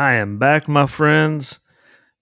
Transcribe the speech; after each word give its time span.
I 0.00 0.14
am 0.14 0.38
back, 0.38 0.66
my 0.66 0.86
friends. 0.86 1.60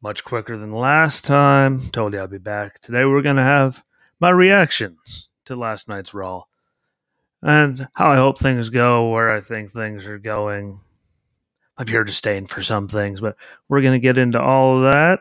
Much 0.03 0.25
quicker 0.25 0.57
than 0.57 0.73
last 0.73 1.25
time. 1.25 1.91
Told 1.91 2.12
you 2.12 2.21
I'd 2.21 2.29
be 2.29 2.39
back. 2.39 2.81
Today 2.81 3.04
we're 3.04 3.23
going 3.23 3.37
to 3.37 3.43
have 3.43 3.85
my 4.19 4.31
reactions 4.31 5.31
to 5.44 5.54
last 5.54 5.88
night's 5.88 6.12
Raw 6.12 6.42
and 7.41 7.86
how 7.92 8.11
I 8.11 8.16
hope 8.16 8.36
things 8.36 8.68
go, 8.68 9.11
where 9.11 9.32
I 9.32 9.41
think 9.41 9.70
things 9.70 10.06
are 10.06 10.18
going. 10.18 10.80
I'm 11.77 11.86
here 11.86 12.02
to 12.02 12.46
for 12.48 12.62
some 12.62 12.88
things, 12.88 13.20
but 13.20 13.36
we're 13.68 13.82
going 13.82 13.92
to 13.92 14.00
get 14.00 14.18
into 14.18 14.42
all 14.42 14.79
of 14.79 14.92
that. 14.92 15.20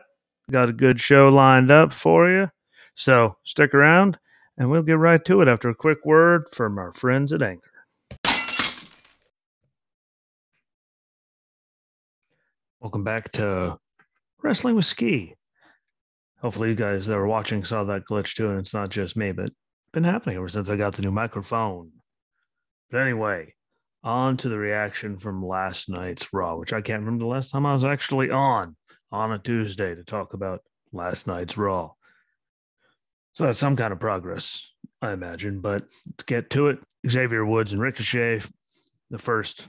Got 0.50 0.70
a 0.70 0.72
good 0.72 0.98
show 0.98 1.28
lined 1.28 1.70
up 1.70 1.92
for 1.92 2.28
you. 2.28 2.50
So 2.96 3.36
stick 3.44 3.72
around 3.72 4.18
and 4.56 4.68
we'll 4.68 4.82
get 4.82 4.98
right 4.98 5.24
to 5.26 5.42
it 5.42 5.46
after 5.46 5.68
a 5.68 5.76
quick 5.76 6.04
word 6.04 6.46
from 6.50 6.76
our 6.78 6.90
friends 6.90 7.32
at 7.32 7.40
Anchor. 7.40 7.77
Welcome 12.80 13.02
back 13.02 13.32
to 13.32 13.76
Wrestling 14.40 14.76
with 14.76 14.84
Ski. 14.84 15.34
Hopefully, 16.40 16.68
you 16.68 16.74
guys 16.76 17.06
that 17.06 17.16
were 17.16 17.26
watching 17.26 17.64
saw 17.64 17.82
that 17.82 18.04
glitch 18.08 18.36
too, 18.36 18.50
and 18.50 18.60
it's 18.60 18.72
not 18.72 18.88
just 18.88 19.16
me, 19.16 19.32
but 19.32 19.50
been 19.92 20.04
happening 20.04 20.36
ever 20.36 20.48
since 20.48 20.70
I 20.70 20.76
got 20.76 20.94
the 20.94 21.02
new 21.02 21.10
microphone. 21.10 21.90
But 22.88 23.00
anyway, 23.00 23.54
on 24.04 24.36
to 24.36 24.48
the 24.48 24.58
reaction 24.58 25.18
from 25.18 25.44
last 25.44 25.88
night's 25.88 26.32
Raw, 26.32 26.54
which 26.54 26.72
I 26.72 26.80
can't 26.80 27.00
remember 27.00 27.24
the 27.24 27.30
last 27.30 27.50
time 27.50 27.66
I 27.66 27.72
was 27.72 27.84
actually 27.84 28.30
on 28.30 28.76
on 29.10 29.32
a 29.32 29.40
Tuesday 29.40 29.96
to 29.96 30.04
talk 30.04 30.34
about 30.34 30.62
last 30.92 31.26
night's 31.26 31.58
Raw. 31.58 31.90
So 33.32 33.44
that's 33.44 33.58
some 33.58 33.74
kind 33.74 33.92
of 33.92 33.98
progress, 33.98 34.72
I 35.02 35.10
imagine. 35.10 35.60
But 35.60 35.88
to 36.18 36.24
get 36.26 36.50
to 36.50 36.68
it, 36.68 36.78
Xavier 37.10 37.44
Woods 37.44 37.72
and 37.72 37.82
Ricochet, 37.82 38.42
the 39.10 39.18
first 39.18 39.66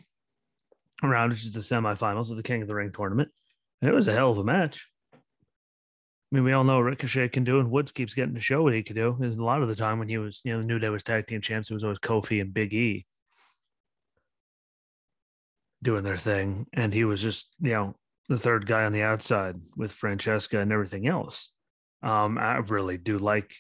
round, 1.08 1.32
which 1.32 1.46
is 1.46 1.54
the 1.54 1.60
semifinals 1.60 2.32
of 2.32 2.38
the 2.38 2.44
King 2.44 2.62
of 2.62 2.68
the 2.68 2.76
Ring 2.76 2.92
tournament. 2.92 3.30
And 3.82 3.90
it 3.90 3.94
was 3.94 4.08
a 4.08 4.14
hell 4.14 4.32
of 4.32 4.38
a 4.38 4.44
match. 4.44 4.88
I 5.14 6.36
mean, 6.36 6.44
we 6.44 6.52
all 6.52 6.64
know 6.64 6.80
Ricochet 6.80 7.30
can 7.30 7.44
do, 7.44 7.60
and 7.60 7.72
Woods 7.72 7.92
keeps 7.92 8.14
getting 8.14 8.36
to 8.36 8.42
show 8.42 8.62
what 8.62 8.74
he 8.74 8.84
can 8.84 8.96
do. 8.96 9.18
And 9.20 9.40
a 9.40 9.44
lot 9.44 9.64
of 9.64 9.68
the 9.68 9.76
time 9.76 9.98
when 9.98 10.10
he 10.10 10.18
was, 10.18 10.42
you 10.44 10.54
know, 10.54 10.62
the 10.62 10.68
New 10.68 10.78
Day 10.78 10.90
was 10.90 11.04
tag 11.04 11.28
team 11.28 11.42
champs, 11.42 11.72
it 11.72 11.74
was 11.74 11.84
always 11.84 12.00
Kofi 12.00 12.42
and 12.42 12.54
Big 12.54 12.74
E 12.74 13.06
doing 15.82 16.04
their 16.04 16.18
thing. 16.18 16.68
And 16.74 16.94
he 16.94 17.06
was 17.06 17.22
just, 17.22 17.48
you 17.62 17.72
know, 17.72 17.96
the 18.28 18.38
third 18.38 18.68
guy 18.68 18.84
on 18.84 18.92
the 18.92 19.02
outside 19.02 19.56
with 19.76 19.92
Francesca 19.92 20.60
and 20.60 20.72
everything 20.72 21.08
else. 21.08 21.52
Um, 22.04 22.38
I 22.38 22.58
really 22.58 22.98
do 22.98 23.18
like 23.18 23.56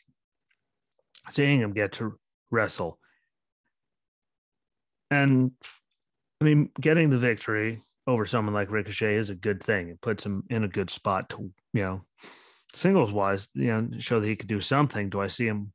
seeing 1.29 1.61
him 1.61 1.73
get 1.73 1.93
to 1.93 2.19
wrestle. 2.51 2.99
And 5.09 5.51
I 6.41 6.45
mean, 6.45 6.69
getting 6.79 7.09
the 7.09 7.17
victory 7.17 7.79
over 8.07 8.25
someone 8.25 8.53
like 8.53 8.71
Ricochet 8.71 9.15
is 9.15 9.29
a 9.29 9.35
good 9.35 9.63
thing. 9.63 9.89
It 9.89 10.01
puts 10.01 10.25
him 10.25 10.43
in 10.49 10.63
a 10.63 10.69
good 10.69 10.89
spot 10.89 11.29
to, 11.29 11.51
you 11.73 11.81
know, 11.81 12.01
singles 12.73 13.11
wise, 13.11 13.49
you 13.53 13.67
know, 13.67 13.89
show 13.99 14.19
that 14.19 14.27
he 14.27 14.35
could 14.35 14.47
do 14.47 14.61
something. 14.61 15.09
Do 15.09 15.19
I 15.19 15.27
see 15.27 15.45
him 15.45 15.73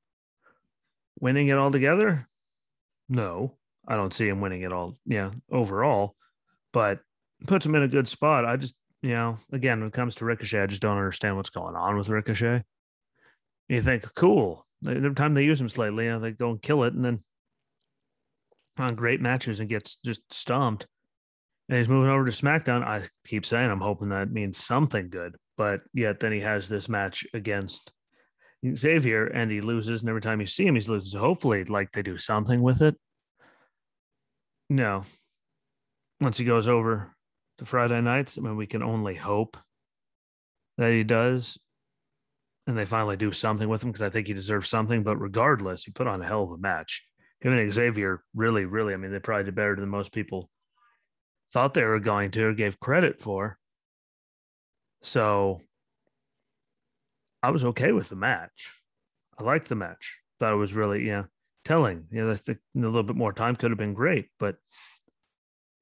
winning 1.20 1.48
it 1.48 1.58
all 1.58 1.70
together? 1.70 2.28
No, 3.08 3.54
I 3.86 3.96
don't 3.96 4.12
see 4.12 4.26
him 4.26 4.40
winning 4.40 4.62
it 4.62 4.72
all, 4.72 4.94
yeah, 5.04 5.30
overall, 5.52 6.16
but 6.72 7.00
puts 7.46 7.66
him 7.66 7.74
in 7.74 7.82
a 7.82 7.88
good 7.88 8.08
spot. 8.08 8.46
I 8.46 8.56
just, 8.56 8.74
you 9.02 9.10
know, 9.10 9.36
again, 9.52 9.80
when 9.80 9.88
it 9.88 9.94
comes 9.94 10.14
to 10.16 10.24
Ricochet, 10.24 10.62
I 10.62 10.66
just 10.66 10.80
don't 10.80 10.96
understand 10.96 11.36
what's 11.36 11.50
going 11.50 11.76
on 11.76 11.98
with 11.98 12.08
Ricochet. 12.08 12.62
You 13.68 13.82
think, 13.82 14.12
cool. 14.14 14.66
Every 14.88 15.14
time 15.14 15.34
they 15.34 15.44
use 15.44 15.60
him 15.60 15.68
slightly, 15.68 16.04
you 16.04 16.12
know, 16.12 16.20
they 16.20 16.30
go 16.30 16.50
and 16.50 16.62
kill 16.62 16.84
it, 16.84 16.94
and 16.94 17.04
then 17.04 17.22
on 18.78 18.94
great 18.94 19.20
matches 19.20 19.60
and 19.60 19.68
gets 19.68 19.96
just 20.04 20.20
stomped. 20.32 20.86
And 21.68 21.78
he's 21.78 21.88
moving 21.88 22.10
over 22.10 22.24
to 22.24 22.30
SmackDown. 22.30 22.84
I 22.84 23.02
keep 23.26 23.46
saying 23.46 23.70
I'm 23.70 23.80
hoping 23.80 24.10
that 24.10 24.30
means 24.30 24.58
something 24.58 25.08
good, 25.08 25.36
but 25.56 25.80
yet 25.94 26.20
then 26.20 26.32
he 26.32 26.40
has 26.40 26.68
this 26.68 26.88
match 26.88 27.26
against 27.32 27.92
Xavier 28.74 29.26
and 29.26 29.50
he 29.50 29.60
loses, 29.60 30.02
and 30.02 30.08
every 30.08 30.20
time 30.20 30.40
you 30.40 30.46
see 30.46 30.66
him, 30.66 30.74
he's 30.74 30.88
losing. 30.88 31.10
So 31.10 31.18
hopefully, 31.18 31.64
like 31.64 31.92
they 31.92 32.02
do 32.02 32.16
something 32.18 32.62
with 32.62 32.82
it. 32.82 32.96
No, 34.70 35.04
once 36.20 36.38
he 36.38 36.44
goes 36.44 36.68
over 36.68 37.14
to 37.58 37.64
Friday 37.66 38.00
nights, 38.00 38.38
I 38.38 38.40
mean, 38.40 38.56
we 38.56 38.66
can 38.66 38.82
only 38.82 39.14
hope 39.14 39.56
that 40.78 40.92
he 40.92 41.04
does, 41.04 41.58
and 42.66 42.76
they 42.76 42.86
finally 42.86 43.16
do 43.16 43.30
something 43.30 43.68
with 43.68 43.82
him 43.82 43.90
because 43.90 44.02
I 44.02 44.10
think 44.10 44.26
he 44.26 44.32
deserves 44.32 44.68
something. 44.68 45.02
But 45.02 45.18
regardless, 45.18 45.84
he 45.84 45.92
put 45.92 46.06
on 46.06 46.22
a 46.22 46.26
hell 46.26 46.44
of 46.44 46.50
a 46.50 46.58
match 46.58 47.02
him 47.44 47.52
and 47.52 47.72
Xavier 47.72 48.22
really, 48.34 48.64
really, 48.64 48.94
I 48.94 48.96
mean, 48.96 49.12
they 49.12 49.18
probably 49.18 49.44
did 49.44 49.54
better 49.54 49.76
than 49.76 49.88
most 49.88 50.12
people 50.12 50.50
thought 51.52 51.74
they 51.74 51.84
were 51.84 52.00
going 52.00 52.30
to 52.32 52.46
or 52.46 52.54
gave 52.54 52.80
credit 52.80 53.20
for. 53.20 53.58
So 55.02 55.60
I 57.42 57.50
was 57.50 57.64
okay 57.66 57.92
with 57.92 58.08
the 58.08 58.16
match. 58.16 58.72
I 59.38 59.42
liked 59.42 59.68
the 59.68 59.74
match. 59.74 60.18
Thought 60.40 60.54
it 60.54 60.56
was 60.56 60.72
really, 60.72 61.06
yeah, 61.06 61.24
telling. 61.64 62.06
You 62.10 62.24
know, 62.24 62.32
I 62.32 62.36
think 62.36 62.58
a 62.74 62.78
little 62.80 63.02
bit 63.02 63.14
more 63.14 63.32
time 63.32 63.56
could 63.56 63.70
have 63.70 63.78
been 63.78 63.94
great, 63.94 64.28
but 64.40 64.56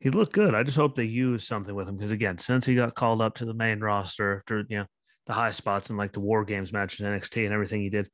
he 0.00 0.10
looked 0.10 0.32
good. 0.32 0.56
I 0.56 0.64
just 0.64 0.76
hope 0.76 0.96
they 0.96 1.04
use 1.04 1.46
something 1.46 1.74
with 1.74 1.88
him 1.88 1.96
because 1.96 2.10
again, 2.10 2.38
since 2.38 2.66
he 2.66 2.74
got 2.74 2.96
called 2.96 3.22
up 3.22 3.36
to 3.36 3.44
the 3.44 3.54
main 3.54 3.78
roster 3.78 4.38
after 4.38 4.66
you 4.68 4.78
know 4.78 4.86
the 5.26 5.32
high 5.32 5.52
spots 5.52 5.90
and 5.90 5.98
like 5.98 6.12
the 6.12 6.20
War 6.20 6.44
Games 6.44 6.72
match 6.72 6.98
in 6.98 7.06
NXT 7.06 7.44
and 7.44 7.54
everything 7.54 7.80
he 7.80 7.88
did, 7.88 8.10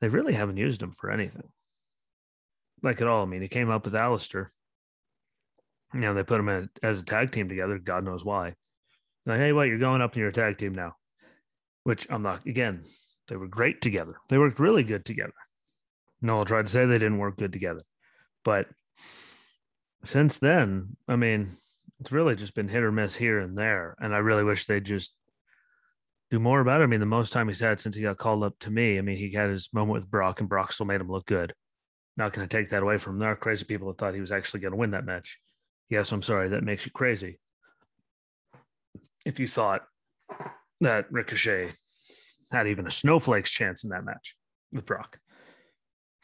they 0.00 0.08
really 0.08 0.34
haven't 0.34 0.56
used 0.56 0.82
him 0.82 0.90
for 0.90 1.12
anything 1.12 1.48
like 2.84 3.00
at 3.00 3.08
all. 3.08 3.22
I 3.22 3.26
mean, 3.26 3.42
he 3.42 3.48
came 3.48 3.70
up 3.70 3.84
with 3.84 3.94
Aleister. 3.94 4.48
You 5.92 6.00
know, 6.00 6.14
they 6.14 6.22
put 6.22 6.40
him 6.40 6.48
in 6.48 6.68
as 6.82 7.00
a 7.00 7.04
tag 7.04 7.32
team 7.32 7.48
together. 7.48 7.78
God 7.78 8.04
knows 8.04 8.24
why. 8.24 8.54
Like, 9.26 9.38
hey, 9.38 9.52
what? 9.52 9.68
You're 9.68 9.78
going 9.78 10.02
up 10.02 10.14
in 10.14 10.20
your 10.20 10.30
tag 10.30 10.58
team 10.58 10.74
now. 10.74 10.94
Which 11.84 12.06
I'm 12.10 12.22
not. 12.22 12.46
Again, 12.46 12.82
they 13.28 13.36
were 13.36 13.48
great 13.48 13.80
together. 13.80 14.16
They 14.28 14.38
worked 14.38 14.60
really 14.60 14.82
good 14.82 15.04
together. 15.04 15.32
No, 16.22 16.38
I'll 16.38 16.44
try 16.44 16.62
to 16.62 16.68
say 16.68 16.86
they 16.86 16.94
didn't 16.94 17.18
work 17.18 17.36
good 17.36 17.52
together, 17.52 17.80
but 18.44 18.66
since 20.04 20.38
then, 20.38 20.96
I 21.06 21.16
mean, 21.16 21.50
it's 22.00 22.12
really 22.12 22.34
just 22.34 22.54
been 22.54 22.68
hit 22.68 22.82
or 22.82 22.92
miss 22.92 23.14
here 23.14 23.40
and 23.40 23.56
there. 23.56 23.94
And 23.98 24.14
I 24.14 24.18
really 24.18 24.44
wish 24.44 24.66
they'd 24.66 24.84
just 24.84 25.14
do 26.30 26.38
more 26.38 26.60
about 26.60 26.80
it. 26.80 26.84
I 26.84 26.86
mean, 26.86 27.00
the 27.00 27.06
most 27.06 27.32
time 27.32 27.48
he's 27.48 27.60
had 27.60 27.80
since 27.80 27.96
he 27.96 28.02
got 28.02 28.18
called 28.18 28.42
up 28.42 28.58
to 28.60 28.70
me, 28.70 28.98
I 28.98 29.02
mean, 29.02 29.16
he 29.16 29.32
had 29.32 29.50
his 29.50 29.68
moment 29.72 29.94
with 29.94 30.10
Brock, 30.10 30.40
and 30.40 30.48
Brock 30.48 30.72
still 30.72 30.86
made 30.86 31.00
him 31.00 31.10
look 31.10 31.26
good. 31.26 31.52
Not 32.16 32.32
going 32.32 32.46
to 32.46 32.56
take 32.56 32.70
that 32.70 32.82
away 32.82 32.98
from 32.98 33.14
them. 33.14 33.20
There 33.20 33.32
are 33.32 33.36
crazy 33.36 33.64
people 33.64 33.88
that 33.88 33.98
thought 33.98 34.14
he 34.14 34.20
was 34.20 34.32
actually 34.32 34.60
going 34.60 34.72
to 34.72 34.78
win 34.78 34.92
that 34.92 35.04
match. 35.04 35.40
Yes, 35.90 36.12
I'm 36.12 36.22
sorry. 36.22 36.48
That 36.48 36.62
makes 36.62 36.86
you 36.86 36.92
crazy. 36.92 37.38
If 39.26 39.40
you 39.40 39.48
thought 39.48 39.82
that 40.80 41.10
Ricochet 41.10 41.70
had 42.52 42.68
even 42.68 42.86
a 42.86 42.90
snowflake's 42.90 43.50
chance 43.50 43.84
in 43.84 43.90
that 43.90 44.04
match 44.04 44.36
with 44.72 44.86
Brock, 44.86 45.18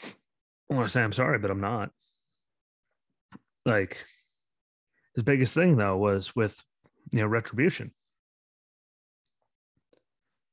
I 0.03 0.75
want 0.75 0.87
to 0.87 0.91
say 0.91 1.03
I'm 1.03 1.12
sorry, 1.12 1.39
but 1.39 1.51
I'm 1.51 1.61
not. 1.61 1.91
Like, 3.67 3.99
his 5.15 5.25
biggest 5.25 5.55
thing 5.55 5.77
though 5.77 5.97
was 5.97 6.34
with 6.37 6.62
you 7.12 7.21
know 7.21 7.27
retribution 7.27 7.93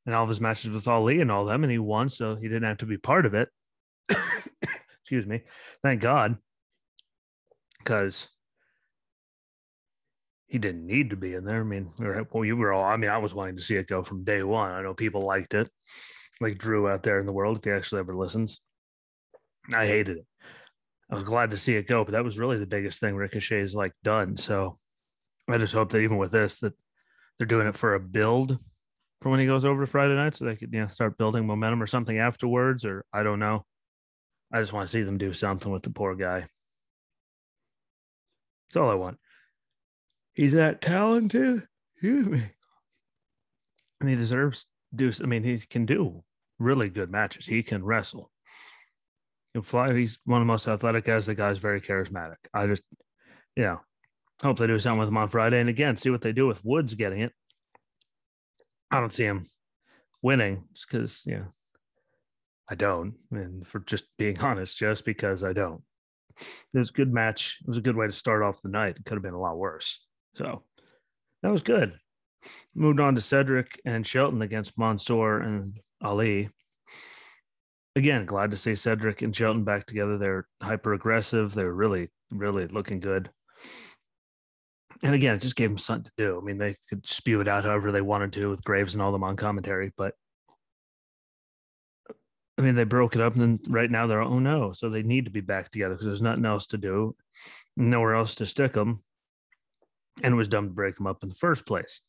and 0.08 0.16
all 0.16 0.24
of 0.24 0.30
his 0.30 0.42
matches 0.42 0.72
with 0.72 0.88
Ali 0.88 1.22
and 1.22 1.31
all 1.31 1.46
them, 1.46 1.64
and 1.64 1.72
he 1.72 1.78
won, 1.78 2.09
so 2.09 2.36
he 2.36 2.48
didn't 2.48 2.64
have 2.64 2.78
to 2.78 2.86
be 2.86 2.98
part 2.98 3.25
of 3.25 3.34
it. 3.34 3.50
Excuse 5.07 5.25
me. 5.25 5.44
Thank 5.81 6.01
God. 6.01 6.35
Because 7.79 8.28
he 10.47 10.57
didn't 10.57 10.85
need 10.85 11.12
to 11.12 11.16
be 11.16 11.34
in 11.34 11.45
there. 11.45 11.62
I 11.62 11.63
mean, 11.63 11.94
we 11.97 12.07
were, 12.07 12.28
well, 12.29 12.44
you 12.44 12.57
were 12.57 12.73
all, 12.73 12.84
I 12.84 12.97
mean, 12.97 13.09
I 13.09 13.18
was 13.18 13.34
wanting 13.34 13.56
to 13.56 13.62
see 13.62 13.78
it 13.78 13.88
go 13.88 14.03
from 14.03 14.25
day 14.25 14.44
one. 14.44 14.73
I 14.73 14.81
know 14.81 14.94
people 14.94 15.22
liked 15.22 15.53
it, 15.53 15.69
like 16.41 16.57
Drew 16.57 16.90
out 16.90 17.03
there 17.03 17.22
in 17.22 17.25
the 17.25 17.31
world, 17.31 17.57
if 17.57 17.63
he 17.63 17.72
actually 17.72 18.00
ever 18.00 18.18
listens. 18.18 18.59
I 19.73 19.85
hated 19.85 20.18
it. 20.18 20.25
I 21.09 21.16
was 21.16 21.24
glad 21.24 21.51
to 21.51 21.57
see 21.57 21.75
it 21.75 21.88
go, 21.88 22.03
but 22.03 22.12
that 22.12 22.25
was 22.25 22.38
really 22.38 22.57
the 22.57 22.68
biggest 22.68 23.00
thing 23.00 23.16
Ricochet's 23.16 23.74
like 23.74 23.94
done. 24.03 24.35
So 24.35 24.78
I 25.47 25.57
just 25.57 25.74
hope 25.74 25.91
that 25.91 26.00
even 26.00 26.18
with 26.18 26.34
this, 26.34 26.59
that 26.59 26.74
they're 27.38 27.48
doing 27.48 27.68
it 27.68 27.77
for 27.77 27.94
a 27.94 28.00
build 28.00 28.60
for 29.21 29.30
when 29.30 29.39
he 29.39 29.45
goes 29.45 29.63
over 29.63 29.86
to 29.86 29.88
Friday 29.89 30.15
night, 30.15 30.36
so 30.36 30.44
they 30.44 30.57
could 30.57 30.74
you 30.74 30.81
know 30.81 30.88
start 30.88 31.18
building 31.18 31.48
momentum 31.48 31.81
or 31.81 31.88
something 31.88 32.18
afterwards, 32.18 32.83
or 32.83 33.06
I 33.13 33.24
don't 33.24 33.39
know. 33.39 33.65
I 34.52 34.60
just 34.60 34.74
want 34.74 34.88
to 34.88 34.92
see 34.92 35.04
them 35.04 35.18
do 35.18 35.34
something 35.34 35.72
with 35.72 35.84
the 35.84 35.90
poor 35.90 36.16
guy. 36.16 36.48
That's 38.70 38.78
all 38.78 38.90
I 38.90 38.96
want. 38.96 39.18
He's 40.34 40.54
that 40.54 40.82
talented. 40.82 41.68
Excuse 41.96 42.28
me. 42.28 42.44
And 44.00 44.10
he 44.10 44.16
deserves 44.16 44.68
do. 44.96 45.12
I 45.22 45.26
mean, 45.26 45.44
he 45.44 45.58
can 45.58 45.86
do 45.86 46.24
really 46.60 46.90
good 46.90 47.12
matches. 47.12 47.46
He 47.46 47.64
can 47.64 47.84
wrestle. 47.84 48.32
He 49.54 49.60
can 49.60 49.64
fly. 49.64 49.94
He's 49.94 50.20
one 50.26 50.42
of 50.42 50.46
the 50.46 50.52
most 50.52 50.68
athletic 50.68 51.06
guys. 51.06 51.26
The 51.26 51.36
guy's 51.36 51.60
very 51.60 51.82
charismatic. 51.82 52.36
I 52.54 52.68
just, 52.68 52.84
yeah, 53.56 53.78
hope 54.42 54.60
they 54.60 54.68
do 54.68 54.80
something 54.80 55.00
with 55.00 55.10
him 55.10 55.18
on 55.18 55.30
Friday. 55.30 55.60
And 55.60 55.70
again, 55.70 55.98
see 55.98 56.10
what 56.10 56.22
they 56.22 56.32
do 56.32 56.48
with 56.48 56.64
Woods 56.64 56.94
getting 56.94 57.22
it. 57.22 57.34
I 58.92 59.00
don't 59.00 59.12
see 59.12 59.26
him 59.26 59.46
winning 60.22 60.66
because, 60.88 61.24
yeah, 61.26 61.46
I 62.69 62.75
don't. 62.75 63.16
And 63.31 63.66
for 63.68 63.80
just 63.80 64.06
being 64.18 64.40
honest, 64.42 64.78
just 64.78 65.06
because 65.06 65.44
I 65.44 65.54
don't. 65.54 65.81
It 66.40 66.78
was 66.78 66.90
a 66.90 66.94
good 66.94 67.12
match. 67.12 67.58
It 67.62 67.68
was 67.68 67.78
a 67.78 67.81
good 67.81 67.96
way 67.96 68.06
to 68.06 68.12
start 68.12 68.44
off 68.44 68.62
the 68.62 68.69
night. 68.69 68.98
It 68.98 69.06
could 69.06 69.16
have 69.16 69.24
been 69.24 69.34
a 69.34 69.40
lot 69.40 69.58
worse. 69.58 70.06
So 70.36 70.64
that 71.42 71.52
was 71.52 71.62
good. 71.62 71.98
Moved 72.75 73.00
on 73.00 73.16
to 73.16 73.22
Cedric 73.22 73.80
and 73.86 74.06
Shelton 74.06 74.42
against 74.42 74.78
Mansoor 74.78 75.40
and 75.40 75.80
Ali. 76.02 76.50
Again, 77.96 78.25
glad 78.25 78.52
to 78.52 78.58
see 78.58 78.75
Cedric 78.75 79.24
and 79.24 79.36
Shelton 79.36 79.63
back 79.63 79.86
together. 79.88 80.20
They're 80.20 80.48
hyper 80.62 80.94
aggressive. 80.94 81.54
They're 81.54 81.74
really, 81.74 82.10
really 82.30 82.68
looking 82.68 83.00
good. 83.00 83.31
And 85.04 85.16
again, 85.16 85.36
it 85.36 85.42
just 85.42 85.56
gave 85.56 85.70
them 85.70 85.78
something 85.78 86.06
to 86.06 86.24
do. 86.24 86.40
I 86.40 86.44
mean, 86.44 86.58
they 86.60 86.75
could 86.90 87.06
spew 87.08 87.42
it 87.42 87.48
out 87.48 87.66
however 87.66 87.92
they 87.92 88.02
wanted 88.02 88.34
to 88.34 88.50
with 88.50 88.63
Graves 88.63 88.94
and 88.94 89.02
all 89.02 89.12
them 89.12 89.24
on 89.24 89.36
commentary, 89.36 89.92
but 89.98 90.13
I 92.57 92.63
mean, 92.63 92.75
they 92.75 92.86
broke 92.86 93.15
it 93.15 93.21
up, 93.21 93.36
and 93.36 93.42
then 93.42 93.59
right 93.74 93.89
now 93.89 94.07
they're 94.07 94.21
oh 94.21 94.39
no, 94.39 94.71
so 94.71 94.89
they 94.89 95.04
need 95.04 95.25
to 95.25 95.31
be 95.31 95.42
back 95.42 95.69
together 95.69 95.94
because 95.94 96.07
there's 96.07 96.21
nothing 96.21 96.45
else 96.45 96.68
to 96.68 96.77
do, 96.77 97.15
nowhere 97.75 98.15
else 98.15 98.36
to 98.36 98.45
stick 98.45 98.74
them, 98.74 99.00
and 100.24 100.33
it 100.33 100.38
was 100.38 100.48
dumb 100.48 100.68
to 100.68 100.74
break 100.74 100.95
them 100.95 101.07
up 101.07 101.21
in 101.21 101.30
the 101.30 101.36
first 101.36 101.65
place. 101.68 102.01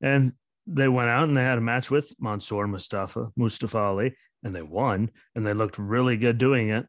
And 0.00 0.32
they 0.66 0.88
went 0.88 1.10
out 1.10 1.26
and 1.26 1.36
they 1.36 1.42
had 1.42 1.58
a 1.58 1.62
match 1.62 1.90
with 1.90 2.14
Mansoor 2.20 2.68
Mustafa 2.68 3.30
Mustafa 3.36 3.78
Ali, 3.78 4.14
and 4.44 4.54
they 4.54 4.62
won, 4.62 5.10
and 5.34 5.44
they 5.44 5.54
looked 5.54 5.78
really 5.78 6.16
good 6.16 6.38
doing 6.38 6.70
it. 6.70 6.86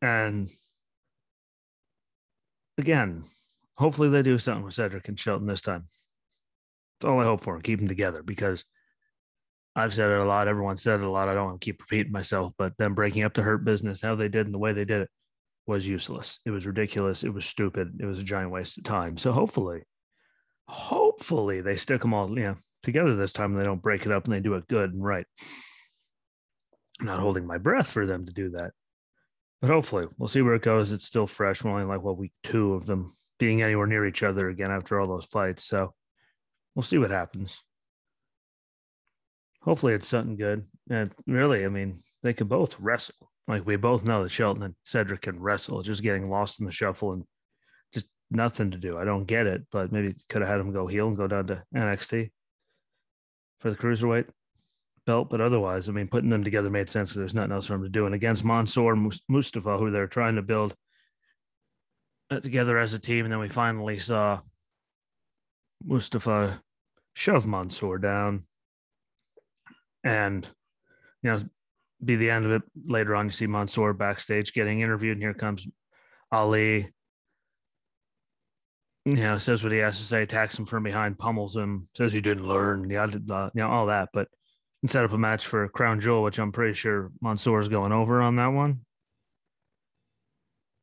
And 0.00 0.48
again, 2.78 3.24
hopefully 3.76 4.08
they 4.08 4.22
do 4.22 4.38
something 4.38 4.64
with 4.64 4.74
Cedric 4.74 5.08
and 5.08 5.18
Shelton 5.18 5.46
this 5.46 5.62
time. 5.62 5.86
That's 7.00 7.10
all 7.10 7.20
I 7.20 7.24
hope 7.24 7.40
for. 7.40 7.58
Keep 7.60 7.80
them 7.80 7.88
together 7.88 8.22
because 8.22 8.64
I've 9.74 9.94
said 9.94 10.10
it 10.10 10.18
a 10.18 10.24
lot. 10.24 10.48
Everyone 10.48 10.76
said 10.76 11.00
it 11.00 11.06
a 11.06 11.10
lot. 11.10 11.28
I 11.28 11.34
don't 11.34 11.46
want 11.46 11.60
to 11.60 11.64
keep 11.64 11.80
repeating 11.80 12.12
myself, 12.12 12.52
but 12.58 12.76
them 12.76 12.94
breaking 12.94 13.22
up 13.22 13.34
to 13.34 13.42
hurt 13.42 13.64
business, 13.64 14.02
how 14.02 14.14
they 14.14 14.28
did 14.28 14.46
and 14.46 14.54
the 14.54 14.58
way 14.58 14.72
they 14.72 14.84
did 14.84 15.02
it 15.02 15.10
was 15.66 15.86
useless. 15.88 16.38
It 16.44 16.50
was 16.50 16.66
ridiculous. 16.66 17.24
It 17.24 17.32
was 17.32 17.46
stupid. 17.46 17.98
It 18.00 18.04
was 18.04 18.18
a 18.18 18.24
giant 18.24 18.50
waste 18.50 18.78
of 18.78 18.84
time. 18.84 19.16
So 19.16 19.32
hopefully, 19.32 19.82
hopefully 20.68 21.62
they 21.62 21.76
stick 21.76 22.02
them 22.02 22.12
all, 22.12 22.28
you 22.28 22.44
know, 22.44 22.56
together 22.82 23.16
this 23.16 23.32
time 23.32 23.52
and 23.52 23.60
they 23.60 23.64
don't 23.64 23.82
break 23.82 24.04
it 24.04 24.12
up 24.12 24.24
and 24.24 24.34
they 24.34 24.40
do 24.40 24.54
it 24.54 24.68
good 24.68 24.92
and 24.92 25.02
right. 25.02 25.26
I'm 27.00 27.06
not 27.06 27.20
holding 27.20 27.46
my 27.46 27.58
breath 27.58 27.88
for 27.88 28.04
them 28.04 28.26
to 28.26 28.32
do 28.32 28.50
that. 28.50 28.72
But 29.62 29.70
hopefully 29.70 30.06
we'll 30.18 30.28
see 30.28 30.42
where 30.42 30.54
it 30.54 30.62
goes. 30.62 30.92
It's 30.92 31.04
still 31.04 31.26
fresh. 31.26 31.64
We're 31.64 31.70
only 31.70 31.84
like 31.84 32.02
what 32.02 32.18
week 32.18 32.32
two 32.42 32.74
of 32.74 32.84
them 32.84 33.14
being 33.38 33.62
anywhere 33.62 33.86
near 33.86 34.06
each 34.06 34.22
other 34.22 34.48
again 34.48 34.70
after 34.70 35.00
all 35.00 35.06
those 35.06 35.24
fights. 35.24 35.64
So 35.64 35.94
we'll 36.74 36.82
see 36.82 36.98
what 36.98 37.10
happens 37.10 37.62
hopefully 39.62 39.94
it's 39.94 40.08
something 40.08 40.36
good. 40.36 40.64
And 40.90 41.10
really, 41.26 41.64
I 41.64 41.68
mean, 41.68 42.00
they 42.22 42.32
could 42.32 42.48
both 42.48 42.78
wrestle. 42.80 43.30
Like 43.48 43.66
we 43.66 43.76
both 43.76 44.04
know 44.04 44.22
that 44.22 44.30
Shelton 44.30 44.62
and 44.62 44.74
Cedric 44.84 45.22
can 45.22 45.40
wrestle. 45.40 45.78
It's 45.78 45.88
just 45.88 46.02
getting 46.02 46.30
lost 46.30 46.60
in 46.60 46.66
the 46.66 46.72
shuffle 46.72 47.12
and 47.12 47.24
just 47.92 48.06
nothing 48.30 48.70
to 48.70 48.78
do. 48.78 48.98
I 48.98 49.04
don't 49.04 49.24
get 49.24 49.46
it, 49.46 49.62
but 49.72 49.92
maybe 49.92 50.14
could 50.28 50.42
have 50.42 50.50
had 50.50 50.60
him 50.60 50.72
go 50.72 50.86
heel 50.86 51.08
and 51.08 51.16
go 51.16 51.26
down 51.26 51.46
to 51.48 51.62
NXT 51.74 52.30
for 53.60 53.70
the 53.70 53.76
cruiserweight 53.76 54.26
belt. 55.06 55.28
But 55.28 55.40
otherwise, 55.40 55.88
I 55.88 55.92
mean, 55.92 56.08
putting 56.08 56.30
them 56.30 56.44
together 56.44 56.70
made 56.70 56.88
sense. 56.88 57.14
There's 57.14 57.34
nothing 57.34 57.52
else 57.52 57.66
for 57.66 57.74
him 57.74 57.82
to 57.82 57.88
do. 57.88 58.06
And 58.06 58.14
against 58.14 58.44
Mansoor 58.44 58.96
Mustafa, 59.28 59.76
who 59.76 59.90
they're 59.90 60.06
trying 60.06 60.36
to 60.36 60.42
build 60.42 60.74
uh, 62.30 62.40
together 62.40 62.78
as 62.78 62.92
a 62.92 62.98
team, 62.98 63.24
and 63.24 63.32
then 63.32 63.40
we 63.40 63.48
finally 63.48 63.98
saw 63.98 64.40
Mustafa 65.84 66.62
shove 67.14 67.46
Mansoor 67.46 67.98
down 67.98 68.44
and 70.04 70.48
you 71.22 71.30
know 71.30 71.38
be 72.04 72.16
the 72.16 72.30
end 72.30 72.44
of 72.44 72.50
it 72.52 72.62
later 72.84 73.14
on. 73.14 73.26
You 73.26 73.30
see 73.30 73.46
mansoor 73.46 73.92
backstage 73.92 74.52
getting 74.52 74.80
interviewed. 74.80 75.16
And 75.16 75.22
here 75.22 75.34
comes 75.34 75.66
ali. 76.30 76.90
You 79.04 79.12
know 79.16 79.38
says 79.38 79.62
what 79.62 79.72
he 79.72 79.78
has 79.78 79.98
to 79.98 80.04
say 80.04 80.22
attacks 80.22 80.58
him 80.58 80.64
from 80.64 80.84
behind 80.84 81.18
pummels 81.18 81.56
him 81.56 81.88
says 81.96 82.12
he 82.12 82.20
didn't 82.20 82.46
learn 82.46 82.88
yeah 82.88 83.06
you 83.06 83.20
know 83.26 83.68
all 83.68 83.86
that. 83.86 84.10
But 84.12 84.28
instead 84.82 85.04
of 85.04 85.12
a 85.12 85.18
match 85.18 85.46
for 85.46 85.68
crown 85.68 86.00
jewel 86.00 86.24
which 86.24 86.40
i'm 86.40 86.50
pretty 86.50 86.72
sure 86.72 87.12
mansoor 87.20 87.60
is 87.60 87.68
going 87.68 87.92
over 87.92 88.20
on 88.20 88.34
that 88.34 88.48
one 88.48 88.80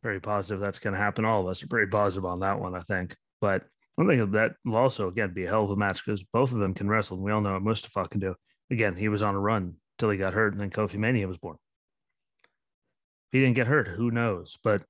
very 0.03 0.19
positive 0.19 0.61
that's 0.61 0.79
going 0.79 0.93
to 0.93 0.99
happen. 0.99 1.25
All 1.25 1.41
of 1.41 1.47
us 1.47 1.61
are 1.63 1.67
pretty 1.67 1.89
positive 1.89 2.25
on 2.25 2.39
that 2.39 2.59
one 2.59 2.75
i 2.75 2.81
think. 2.81 3.15
But 3.41 3.63
I 3.99 4.05
think 4.05 4.31
that 4.31 4.53
will 4.65 4.77
also 4.77 5.07
again 5.09 5.33
be 5.33 5.45
a 5.45 5.49
hell 5.49 5.65
of 5.65 5.71
a 5.71 5.75
match 5.75 6.05
because 6.05 6.23
both 6.23 6.51
of 6.51 6.59
them 6.59 6.73
can 6.73 6.87
wrestle, 6.87 7.17
and 7.17 7.25
we 7.25 7.31
all 7.31 7.41
know 7.41 7.53
what 7.53 7.63
Mustafa 7.63 8.07
can 8.07 8.19
do 8.19 8.35
again, 8.71 8.95
he 8.95 9.09
was 9.09 9.21
on 9.21 9.35
a 9.35 9.39
run 9.39 9.75
till 9.97 10.09
he 10.09 10.17
got 10.17 10.33
hurt, 10.33 10.53
and 10.53 10.61
then 10.61 10.69
Kofi 10.69 10.95
Mania 10.95 11.27
was 11.27 11.37
born. 11.37 11.57
If 12.43 13.33
he 13.33 13.39
didn't 13.39 13.55
get 13.55 13.67
hurt, 13.67 13.87
who 13.87 14.11
knows? 14.11 14.57
But 14.63 14.83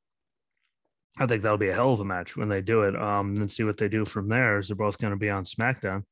I 1.18 1.26
think 1.26 1.44
that'll 1.44 1.58
be 1.58 1.70
a 1.70 1.74
hell 1.74 1.92
of 1.92 2.00
a 2.00 2.06
match 2.06 2.38
when 2.38 2.50
they 2.50 2.62
do 2.62 2.84
it. 2.84 2.96
Um, 2.96 3.36
and 3.38 3.52
see 3.52 3.64
what 3.64 3.78
they 3.78 3.90
do 3.90 4.06
from 4.06 4.30
there. 4.30 4.60
Is 4.60 4.70
they're 4.70 4.76
both 4.76 4.98
going 4.98 5.12
to 5.12 5.18
be 5.18 5.30
on 5.30 5.44
SmackDown. 5.44 6.04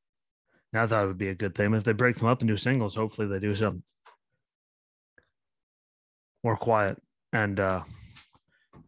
And 0.72 0.82
I 0.82 0.86
thought 0.86 1.04
it 1.04 1.08
would 1.08 1.18
be 1.18 1.28
a 1.28 1.34
good 1.34 1.54
thing 1.54 1.72
if 1.74 1.84
they 1.84 1.92
break 1.92 2.16
them 2.16 2.28
up 2.28 2.40
and 2.40 2.48
do 2.48 2.56
singles. 2.56 2.96
Hopefully, 2.96 3.28
they 3.28 3.38
do 3.38 3.54
something 3.54 3.82
more 6.44 6.56
quiet 6.56 6.98
and 7.32 7.58
uh, 7.58 7.82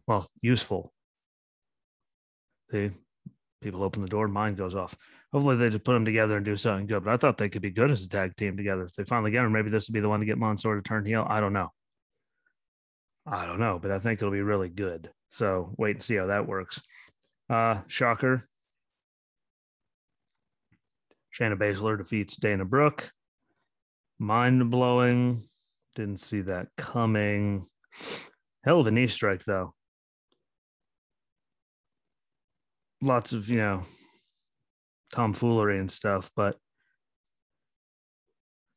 well 0.07 0.27
useful. 0.41 0.93
See, 2.71 2.91
people 3.61 3.83
open 3.83 4.01
the 4.01 4.07
door, 4.07 4.27
mind 4.27 4.57
goes 4.57 4.75
off 4.75 4.95
hopefully 5.31 5.55
they 5.55 5.69
just 5.69 5.83
put 5.83 5.93
them 5.93 6.05
together 6.05 6.35
and 6.35 6.45
do 6.45 6.55
something 6.55 6.87
good. 6.87 7.03
But 7.03 7.13
I 7.13 7.17
thought 7.17 7.37
they 7.37 7.49
could 7.49 7.61
be 7.61 7.71
good 7.71 7.91
as 7.91 8.03
a 8.03 8.09
tag 8.09 8.35
team 8.35 8.57
together. 8.57 8.83
If 8.83 8.93
they 8.93 9.03
finally 9.03 9.31
get 9.31 9.43
them, 9.43 9.51
maybe 9.51 9.69
this 9.69 9.87
would 9.87 9.93
be 9.93 9.99
the 9.99 10.09
one 10.09 10.19
to 10.19 10.25
get 10.25 10.37
Mansoor 10.37 10.75
to 10.75 10.81
turn 10.81 11.05
heel. 11.05 11.25
I 11.27 11.39
don't 11.39 11.53
know. 11.53 11.69
I 13.25 13.45
don't 13.45 13.59
know, 13.59 13.79
but 13.81 13.91
I 13.91 13.99
think 13.99 14.19
it'll 14.19 14.31
be 14.31 14.41
really 14.41 14.69
good. 14.69 15.11
So 15.31 15.73
wait 15.77 15.97
and 15.97 16.03
see 16.03 16.15
how 16.15 16.27
that 16.27 16.47
works. 16.47 16.81
Uh, 17.49 17.81
shocker. 17.87 18.43
Shayna 21.37 21.57
Baszler 21.57 21.97
defeats 21.97 22.35
Dana 22.35 22.65
Brooke. 22.65 23.11
Mind 24.19 24.69
blowing. 24.69 25.43
Didn't 25.95 26.19
see 26.19 26.41
that 26.41 26.67
coming. 26.77 27.65
Hell 28.63 28.81
of 28.81 28.87
a 28.87 28.91
knee 28.91 29.07
strike, 29.07 29.43
though. 29.45 29.73
Lots 33.01 33.33
of, 33.33 33.49
you 33.49 33.57
know, 33.57 33.81
tomfoolery 35.11 35.79
and 35.79 35.89
stuff. 35.91 36.31
But 36.35 36.57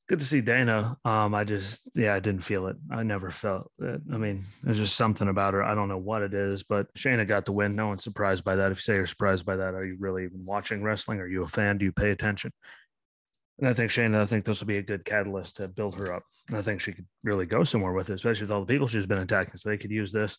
good 0.08 0.18
to 0.18 0.24
see 0.24 0.40
Dana. 0.40 0.96
Um, 1.04 1.34
I 1.34 1.44
just, 1.44 1.88
yeah, 1.94 2.14
I 2.14 2.20
didn't 2.20 2.42
feel 2.42 2.66
it. 2.66 2.76
I 2.90 3.02
never 3.02 3.30
felt 3.30 3.70
it. 3.78 4.02
I 4.12 4.18
mean, 4.18 4.42
there's 4.62 4.78
just 4.78 4.96
something 4.96 5.28
about 5.28 5.54
her. 5.54 5.62
I 5.62 5.74
don't 5.74 5.88
know 5.88 5.98
what 5.98 6.22
it 6.22 6.34
is, 6.34 6.62
but 6.62 6.92
Shayna 6.94 7.26
got 7.26 7.46
the 7.46 7.52
win. 7.52 7.74
No 7.74 7.88
one's 7.88 8.04
surprised 8.04 8.44
by 8.44 8.56
that. 8.56 8.70
If 8.70 8.78
you 8.78 8.82
say 8.82 8.94
you're 8.94 9.06
surprised 9.06 9.46
by 9.46 9.56
that, 9.56 9.74
are 9.74 9.84
you 9.84 9.96
really 9.98 10.24
even 10.24 10.44
watching 10.44 10.82
wrestling? 10.82 11.20
Are 11.20 11.26
you 11.26 11.42
a 11.42 11.46
fan? 11.46 11.78
Do 11.78 11.84
you 11.84 11.92
pay 11.92 12.10
attention? 12.10 12.52
And 13.58 13.68
I 13.68 13.72
think 13.72 13.90
Shayna, 13.90 14.20
I 14.20 14.26
think 14.26 14.44
this 14.44 14.60
will 14.60 14.66
be 14.66 14.78
a 14.78 14.82
good 14.82 15.04
catalyst 15.04 15.56
to 15.56 15.68
build 15.68 15.98
her 16.00 16.12
up. 16.12 16.24
I 16.52 16.60
think 16.60 16.80
she 16.80 16.92
could 16.92 17.06
really 17.22 17.46
go 17.46 17.64
somewhere 17.64 17.92
with 17.92 18.10
it, 18.10 18.14
especially 18.14 18.44
with 18.44 18.52
all 18.52 18.60
the 18.60 18.72
people 18.72 18.88
she's 18.88 19.06
been 19.06 19.18
attacking. 19.18 19.56
So 19.56 19.68
they 19.68 19.78
could 19.78 19.92
use 19.92 20.12
this 20.12 20.36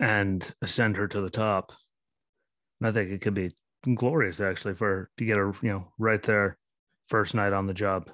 and 0.00 0.50
ascend 0.62 0.96
her 0.96 1.06
to 1.06 1.20
the 1.20 1.30
top. 1.30 1.72
And 2.80 2.88
I 2.88 2.92
think 2.92 3.10
it 3.10 3.20
could 3.20 3.34
be 3.34 3.52
glorious 3.94 4.40
actually 4.40 4.74
for 4.74 5.10
to 5.16 5.24
get 5.24 5.36
her, 5.36 5.52
you 5.62 5.70
know, 5.70 5.92
right 5.98 6.22
there 6.22 6.58
first 7.08 7.34
night 7.34 7.52
on 7.52 7.66
the 7.66 7.74
job 7.74 8.10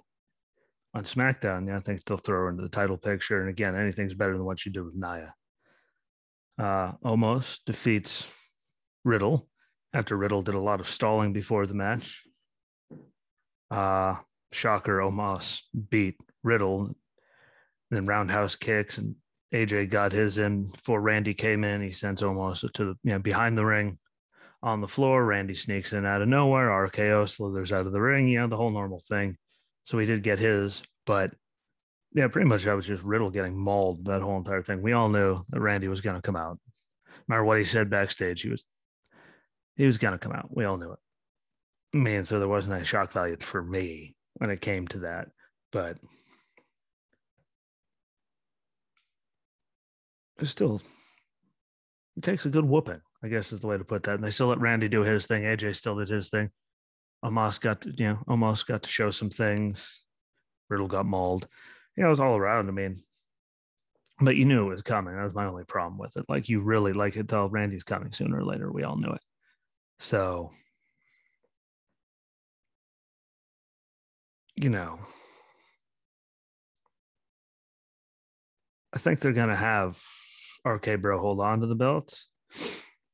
on 0.94 1.04
SmackDown. 1.04 1.68
Yeah, 1.68 1.78
I 1.78 1.80
think 1.80 2.04
they'll 2.04 2.18
throw 2.18 2.42
her 2.42 2.48
into 2.50 2.62
the 2.62 2.68
title 2.68 2.98
picture. 2.98 3.40
And 3.40 3.48
again, 3.48 3.76
anything's 3.76 4.14
better 4.14 4.34
than 4.34 4.44
what 4.44 4.58
she 4.58 4.70
did 4.70 4.84
with 4.84 4.94
Nia. 4.94 5.34
Uh, 6.58 6.92
Omos 7.04 7.60
defeats 7.64 8.28
Riddle 9.04 9.48
after 9.94 10.16
Riddle 10.16 10.42
did 10.42 10.54
a 10.54 10.60
lot 10.60 10.80
of 10.80 10.88
stalling 10.88 11.32
before 11.32 11.66
the 11.66 11.74
match. 11.74 12.22
Uh, 13.70 14.16
shocker, 14.52 14.98
Omos 14.98 15.62
beat 15.90 16.16
Riddle, 16.42 16.94
then 17.90 18.04
roundhouse 18.04 18.56
kicks, 18.56 18.98
and 18.98 19.16
AJ 19.54 19.90
got 19.90 20.12
his 20.12 20.38
in 20.38 20.66
before 20.66 21.00
Randy 21.00 21.34
came 21.34 21.64
in. 21.64 21.82
He 21.82 21.90
sends 21.90 22.22
Omos 22.22 22.70
to 22.72 22.84
the 22.84 22.94
you 23.02 23.12
know 23.12 23.18
behind 23.18 23.56
the 23.56 23.64
ring 23.64 23.98
on 24.62 24.80
the 24.80 24.88
floor. 24.88 25.24
Randy 25.24 25.54
sneaks 25.54 25.92
in 25.92 26.06
out 26.06 26.22
of 26.22 26.28
nowhere. 26.28 26.68
RKO 26.68 27.28
slithers 27.28 27.72
out 27.72 27.86
of 27.86 27.92
the 27.92 28.00
ring. 28.00 28.28
You 28.28 28.40
know, 28.40 28.46
the 28.46 28.56
whole 28.56 28.70
normal 28.70 29.00
thing. 29.00 29.36
So 29.84 29.98
he 29.98 30.06
did 30.06 30.22
get 30.22 30.38
his, 30.38 30.82
but 31.06 31.32
yeah, 32.14 32.28
pretty 32.28 32.48
much 32.48 32.66
I 32.66 32.74
was 32.74 32.86
just 32.86 33.02
Riddle 33.02 33.30
getting 33.30 33.56
mauled 33.56 34.04
that 34.04 34.22
whole 34.22 34.36
entire 34.36 34.62
thing. 34.62 34.82
We 34.82 34.92
all 34.92 35.08
knew 35.08 35.42
that 35.48 35.60
Randy 35.60 35.88
was 35.88 36.00
going 36.00 36.16
to 36.16 36.22
come 36.22 36.36
out. 36.36 36.58
No 37.06 37.12
matter 37.28 37.44
what 37.44 37.58
he 37.58 37.64
said 37.64 37.90
backstage, 37.90 38.42
he 38.42 38.48
was 38.48 38.64
he 39.76 39.86
was 39.86 39.98
going 39.98 40.12
to 40.12 40.18
come 40.18 40.32
out. 40.32 40.54
We 40.54 40.64
all 40.64 40.76
knew 40.76 40.92
it. 40.92 40.98
Man, 41.94 42.24
so 42.24 42.38
there 42.38 42.48
wasn't 42.48 42.76
any 42.76 42.84
shock 42.84 43.12
value 43.12 43.36
for 43.40 43.62
me 43.62 44.14
when 44.34 44.50
it 44.50 44.60
came 44.60 44.86
to 44.88 45.00
that, 45.00 45.28
but 45.72 45.98
it 50.38 50.46
still 50.46 50.80
it 52.16 52.22
takes 52.22 52.46
a 52.46 52.50
good 52.50 52.64
whooping. 52.64 53.00
I 53.24 53.28
guess 53.28 53.52
is 53.52 53.60
the 53.60 53.66
way 53.66 53.78
to 53.78 53.84
put 53.84 54.02
that. 54.04 54.16
And 54.16 54.24
they 54.24 54.30
still 54.30 54.48
let 54.48 54.60
Randy 54.60 54.88
do 54.88 55.02
his 55.02 55.26
thing. 55.26 55.44
AJ 55.44 55.76
still 55.76 55.96
did 55.96 56.08
his 56.08 56.28
thing. 56.28 56.50
Omos 57.24 57.60
got 57.60 57.82
to, 57.82 57.90
you 57.96 58.08
know, 58.08 58.18
almost 58.26 58.66
got 58.66 58.82
to 58.82 58.90
show 58.90 59.10
some 59.10 59.30
things. 59.30 60.04
Riddle 60.68 60.88
got 60.88 61.06
mauled. 61.06 61.46
You 61.96 62.02
know, 62.02 62.08
it 62.08 62.10
was 62.10 62.20
all 62.20 62.36
around. 62.36 62.68
I 62.68 62.72
mean, 62.72 62.96
but 64.20 64.36
you 64.36 64.44
knew 64.44 64.66
it 64.66 64.70
was 64.70 64.82
coming. 64.82 65.14
That 65.14 65.24
was 65.24 65.34
my 65.34 65.46
only 65.46 65.64
problem 65.64 65.98
with 65.98 66.16
it. 66.16 66.24
Like 66.28 66.48
you 66.48 66.60
really 66.60 66.92
like 66.92 67.16
it 67.16 67.28
tell 67.28 67.48
Randy's 67.48 67.84
coming 67.84 68.12
sooner 68.12 68.38
or 68.38 68.44
later. 68.44 68.72
We 68.72 68.82
all 68.82 68.96
knew 68.96 69.12
it. 69.12 69.20
So, 70.00 70.50
you 74.56 74.68
know, 74.68 74.98
I 78.92 78.98
think 78.98 79.20
they're 79.20 79.32
to 79.32 79.56
have 79.56 80.00
RK 80.64 81.00
Bro 81.00 81.20
hold 81.20 81.40
on 81.40 81.60
to 81.60 81.66
the 81.66 81.74
belts. 81.74 82.28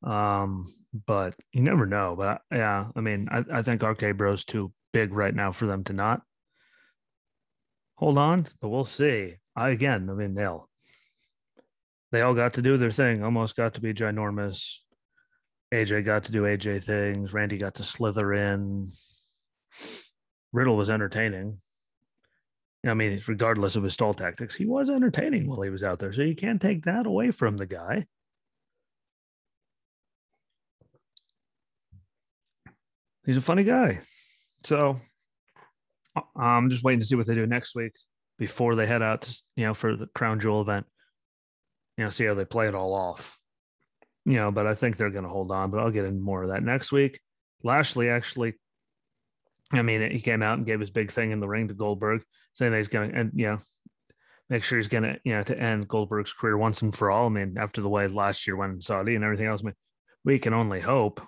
Um, 0.03 0.73
but 1.07 1.35
you 1.53 1.63
never 1.63 1.87
know. 1.87 2.15
But 2.17 2.41
yeah, 2.53 2.87
I 2.95 3.01
mean, 3.01 3.29
I, 3.31 3.45
I 3.53 3.63
think 3.63 3.83
RK 3.83 4.17
Bro's 4.17 4.45
too 4.45 4.73
big 4.93 5.13
right 5.13 5.35
now 5.35 5.53
for 5.53 5.67
them 5.67 5.85
to 5.85 5.93
not 5.93 6.23
hold 7.97 8.17
on, 8.17 8.47
but 8.61 8.69
we'll 8.69 8.85
see. 8.85 9.35
I 9.57 9.71
again, 9.71 10.09
I 10.09 10.15
mean, 10.15 10.35
they'll 10.35 10.69
they 12.13 12.23
all 12.23 12.35
got 12.35 12.55
to 12.55 12.63
do 12.63 12.77
their 12.77 12.91
thing, 12.91 13.23
almost 13.23 13.57
got 13.57 13.75
to 13.75 13.81
be 13.81 13.93
ginormous. 13.93 14.77
AJ 15.75 16.05
got 16.07 16.25
to 16.25 16.33
do 16.33 16.43
AJ 16.43 16.85
things. 16.85 17.35
Randy 17.35 17.59
got 17.59 17.75
to 17.75 17.85
slither 17.85 18.33
in. 18.33 18.91
Riddle 20.53 20.77
was 20.77 20.89
entertaining. 20.89 21.61
I 22.87 22.95
mean, 22.95 23.21
regardless 23.27 23.77
of 23.77 23.83
his 23.83 23.95
stall 23.95 24.15
tactics, 24.15 24.55
he 24.55 24.65
was 24.65 24.89
entertaining 24.89 25.47
while 25.47 25.61
he 25.61 25.69
was 25.69 25.83
out 25.83 25.99
there. 25.99 26.13
So 26.13 26.23
you 26.23 26.37
can't 26.37 26.63
take 26.63 26.85
that 26.85 27.07
away 27.07 27.33
from 27.33 27.57
the 27.57 27.67
guy. 27.67 28.07
He's 33.29 33.37
a 33.37 33.43
funny 33.43 33.63
guy. 33.63 34.01
So 34.65 35.01
uh, 36.17 36.23
I'm 36.35 36.71
just 36.71 36.83
waiting 36.83 37.01
to 37.01 37.07
see 37.07 37.15
what 37.15 37.27
they 37.27 37.35
do 37.35 37.47
next 37.47 37.77
week 37.77 37.93
before 38.39 38.75
they 38.75 38.87
head 38.87 39.03
out 39.03 39.23
to, 39.23 39.43
you 39.55 39.67
know, 39.67 39.75
for 39.75 39.95
the 39.95 40.07
Crown 40.09 40.41
Jewel 40.41 40.63
event. 40.63 40.87
You 41.97 42.05
know, 42.05 42.11
see 42.11 42.25
how 42.25 42.35
they 42.35 42.45
play 42.45 42.69
it 42.69 42.75
all 42.75 42.95
off. 42.95 43.39
You 44.25 44.35
know, 44.35 44.51
but 44.51 44.67
I 44.67 44.75
think 44.75 44.97
they're 44.97 45.11
going 45.11 45.25
to 45.25 45.31
hold 45.31 45.53
on, 45.53 45.71
but 45.71 45.79
I'll 45.79 45.91
get 45.91 46.05
into 46.05 46.21
more 46.21 46.43
of 46.43 46.49
that 46.49 46.63
next 46.63 46.91
week. 46.91 47.21
Lashley 47.63 48.09
actually 48.09 48.55
I 49.73 49.83
mean, 49.83 50.11
he 50.11 50.21
came 50.21 50.43
out 50.43 50.59
and 50.59 50.67
gave 50.67 50.81
his 50.81 50.91
big 50.91 51.11
thing 51.11 51.31
in 51.31 51.41
the 51.41 51.49
ring 51.49 51.69
to 51.69 51.75
Goldberg, 51.75 52.23
saying 52.55 52.73
that 52.73 52.79
he's 52.79 52.89
going 52.89 53.11
to, 53.11 53.19
and 53.19 53.33
you 53.35 53.47
know, 53.47 53.59
make 54.49 54.65
sure 54.65 54.79
he's 54.79 54.89
going 54.89 55.03
to, 55.03 55.19
you 55.25 55.33
know, 55.33 55.43
to 55.43 55.59
end 55.59 55.89
Goldberg's 55.89 56.33
career 56.33 56.57
once 56.57 56.81
and 56.81 56.95
for 56.95 57.11
all. 57.11 57.27
I 57.27 57.29
mean, 57.29 57.57
after 57.59 57.83
the 57.83 57.89
way 57.89 58.07
last 58.07 58.47
year 58.47 58.57
went 58.57 58.73
in 58.73 58.81
Saudi 58.81 59.15
and 59.15 59.25
everything 59.25 59.47
else, 59.47 59.63
I 59.63 59.67
mean, 59.67 59.75
we 60.25 60.39
can 60.39 60.55
only 60.55 60.81
hope. 60.81 61.21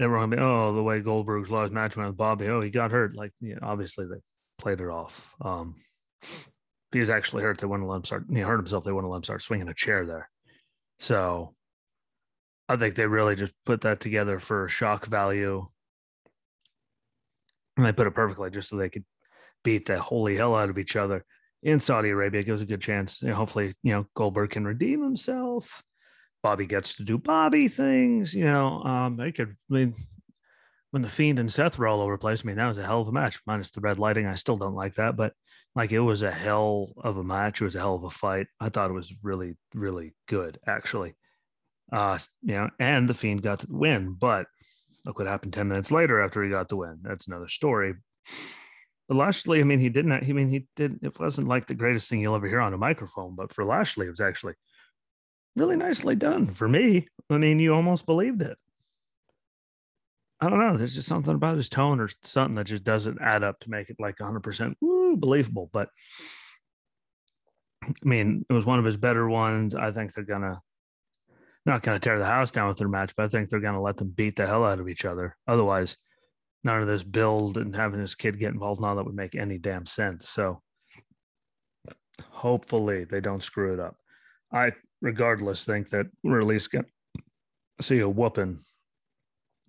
Everyone, 0.00 0.30
be, 0.30 0.36
oh, 0.38 0.72
the 0.72 0.82
way 0.82 1.00
Goldberg's 1.00 1.50
lost 1.50 1.72
match 1.72 1.96
went 1.96 2.08
with 2.08 2.16
Bobby, 2.16 2.46
oh, 2.48 2.60
he 2.60 2.70
got 2.70 2.92
hurt. 2.92 3.16
Like, 3.16 3.32
you 3.40 3.54
know, 3.54 3.60
obviously 3.62 4.06
they 4.06 4.20
played 4.58 4.80
it 4.80 4.88
off. 4.88 5.34
Um, 5.40 5.74
he 6.92 7.00
was 7.00 7.10
actually 7.10 7.42
hurt, 7.42 7.58
they 7.58 7.66
wouldn't 7.66 7.88
let 7.88 7.96
him 7.96 8.04
start. 8.04 8.24
He 8.30 8.40
hurt 8.40 8.56
himself. 8.56 8.84
They 8.84 8.92
wouldn't 8.92 9.10
let 9.10 9.18
him 9.18 9.24
start 9.24 9.42
swinging 9.42 9.68
a 9.68 9.74
chair 9.74 10.06
there. 10.06 10.30
So, 10.98 11.54
I 12.68 12.76
think 12.76 12.94
they 12.94 13.06
really 13.06 13.34
just 13.34 13.54
put 13.64 13.80
that 13.82 14.00
together 14.00 14.38
for 14.38 14.68
shock 14.68 15.06
value 15.06 15.66
and 17.78 17.86
they 17.86 17.92
put 17.92 18.06
it 18.06 18.14
perfectly 18.14 18.50
just 18.50 18.68
so 18.68 18.76
they 18.76 18.90
could 18.90 19.04
beat 19.64 19.86
the 19.86 19.98
holy 19.98 20.36
hell 20.36 20.54
out 20.54 20.68
of 20.68 20.78
each 20.78 20.96
other 20.96 21.24
in 21.62 21.80
Saudi 21.80 22.10
Arabia. 22.10 22.40
It 22.40 22.46
gives 22.46 22.60
a 22.60 22.66
good 22.66 22.80
chance. 22.80 23.22
Know, 23.22 23.34
hopefully, 23.34 23.72
you 23.82 23.92
know, 23.92 24.06
Goldberg 24.14 24.50
can 24.50 24.66
redeem 24.66 25.02
himself. 25.02 25.82
Bobby 26.42 26.66
gets 26.66 26.94
to 26.96 27.04
do 27.04 27.18
Bobby 27.18 27.68
things. 27.68 28.34
You 28.34 28.44
know, 28.44 28.82
um, 28.82 29.16
they 29.16 29.32
could. 29.32 29.50
I 29.70 29.74
mean, 29.74 29.94
when 30.90 31.02
the 31.02 31.08
Fiend 31.08 31.38
and 31.38 31.52
Seth 31.52 31.78
were 31.78 31.88
all 31.88 32.00
over 32.00 32.16
place, 32.16 32.42
I 32.44 32.46
mean, 32.46 32.56
that 32.56 32.68
was 32.68 32.78
a 32.78 32.86
hell 32.86 33.00
of 33.00 33.08
a 33.08 33.12
match. 33.12 33.40
Minus 33.46 33.70
the 33.70 33.80
red 33.80 33.98
lighting, 33.98 34.26
I 34.26 34.34
still 34.34 34.56
don't 34.56 34.74
like 34.74 34.94
that, 34.94 35.16
but 35.16 35.32
like 35.74 35.92
it 35.92 36.00
was 36.00 36.22
a 36.22 36.30
hell 36.30 36.92
of 36.98 37.16
a 37.16 37.24
match. 37.24 37.60
It 37.60 37.64
was 37.64 37.76
a 37.76 37.80
hell 37.80 37.94
of 37.94 38.04
a 38.04 38.10
fight. 38.10 38.46
I 38.60 38.68
thought 38.68 38.90
it 38.90 38.94
was 38.94 39.14
really, 39.22 39.56
really 39.74 40.14
good, 40.26 40.58
actually. 40.66 41.14
Uh, 41.92 42.18
you 42.42 42.54
know, 42.54 42.70
and 42.78 43.08
the 43.08 43.14
Fiend 43.14 43.42
got 43.42 43.60
the 43.60 43.66
win, 43.70 44.14
but 44.18 44.46
Look 45.08 45.18
what 45.18 45.26
happened 45.26 45.54
10 45.54 45.68
minutes 45.68 45.90
later 45.90 46.20
after 46.20 46.44
he 46.44 46.50
got 46.50 46.68
the 46.68 46.76
win. 46.76 46.98
That's 47.02 47.26
another 47.26 47.48
story. 47.48 47.94
But 49.08 49.16
Lashley, 49.16 49.60
I 49.60 49.64
mean, 49.64 49.78
he 49.78 49.88
didn't, 49.88 50.12
I 50.12 50.20
mean, 50.20 50.50
he 50.50 50.66
did, 50.76 50.98
it 51.02 51.18
wasn't 51.18 51.48
like 51.48 51.66
the 51.66 51.74
greatest 51.74 52.10
thing 52.10 52.20
you'll 52.20 52.34
ever 52.34 52.46
hear 52.46 52.60
on 52.60 52.74
a 52.74 52.78
microphone, 52.78 53.34
but 53.34 53.52
for 53.54 53.64
Lashley, 53.64 54.06
it 54.06 54.10
was 54.10 54.20
actually 54.20 54.52
really 55.58 55.76
nicely 55.76 56.14
done 56.14 56.46
for 56.46 56.68
me. 56.68 57.08
I 57.30 57.38
mean, 57.38 57.58
you 57.58 57.74
almost 57.74 58.06
believed 58.06 58.42
it. 58.42 58.56
I 60.40 60.48
don't 60.48 60.60
know. 60.60 60.76
There's 60.76 60.94
just 60.94 61.08
something 61.08 61.34
about 61.34 61.56
his 61.56 61.68
tone 61.68 62.00
or 62.00 62.08
something 62.22 62.54
that 62.56 62.64
just 62.64 62.84
doesn't 62.84 63.20
add 63.20 63.42
up 63.42 63.58
to 63.60 63.70
make 63.70 63.90
it 63.90 63.96
like 63.98 64.18
100% 64.18 64.74
woo, 64.80 65.16
believable. 65.16 65.68
But 65.72 65.88
I 67.84 67.92
mean, 68.02 68.44
it 68.48 68.52
was 68.52 68.66
one 68.66 68.78
of 68.78 68.84
his 68.84 68.96
better 68.96 69.28
ones. 69.28 69.74
I 69.74 69.90
think 69.90 70.14
they're 70.14 70.24
going 70.24 70.42
to 70.42 70.60
not 71.66 71.82
going 71.82 71.98
to 71.98 72.04
tear 72.04 72.18
the 72.18 72.24
house 72.24 72.50
down 72.50 72.68
with 72.68 72.78
their 72.78 72.88
match, 72.88 73.14
but 73.16 73.24
I 73.24 73.28
think 73.28 73.48
they're 73.48 73.60
going 73.60 73.74
to 73.74 73.80
let 73.80 73.96
them 73.96 74.08
beat 74.08 74.36
the 74.36 74.46
hell 74.46 74.64
out 74.64 74.80
of 74.80 74.88
each 74.88 75.04
other. 75.04 75.36
Otherwise, 75.46 75.96
none 76.64 76.80
of 76.80 76.86
this 76.86 77.02
build 77.02 77.58
and 77.58 77.74
having 77.76 78.00
this 78.00 78.14
kid 78.14 78.38
get 78.38 78.52
involved 78.52 78.82
all 78.82 78.96
that 78.96 79.04
would 79.04 79.14
make 79.14 79.34
any 79.34 79.58
damn 79.58 79.84
sense. 79.84 80.28
So 80.28 80.62
hopefully 82.30 83.04
they 83.04 83.20
don't 83.20 83.42
screw 83.42 83.74
it 83.74 83.80
up. 83.80 83.96
I, 84.52 84.72
regardless, 85.00 85.64
think 85.64 85.90
that 85.90 86.06
we're 86.22 86.40
at 86.40 86.46
least 86.46 86.70
going 86.70 86.84
to 87.14 87.82
see 87.82 88.00
a 88.00 88.08
whooping. 88.08 88.60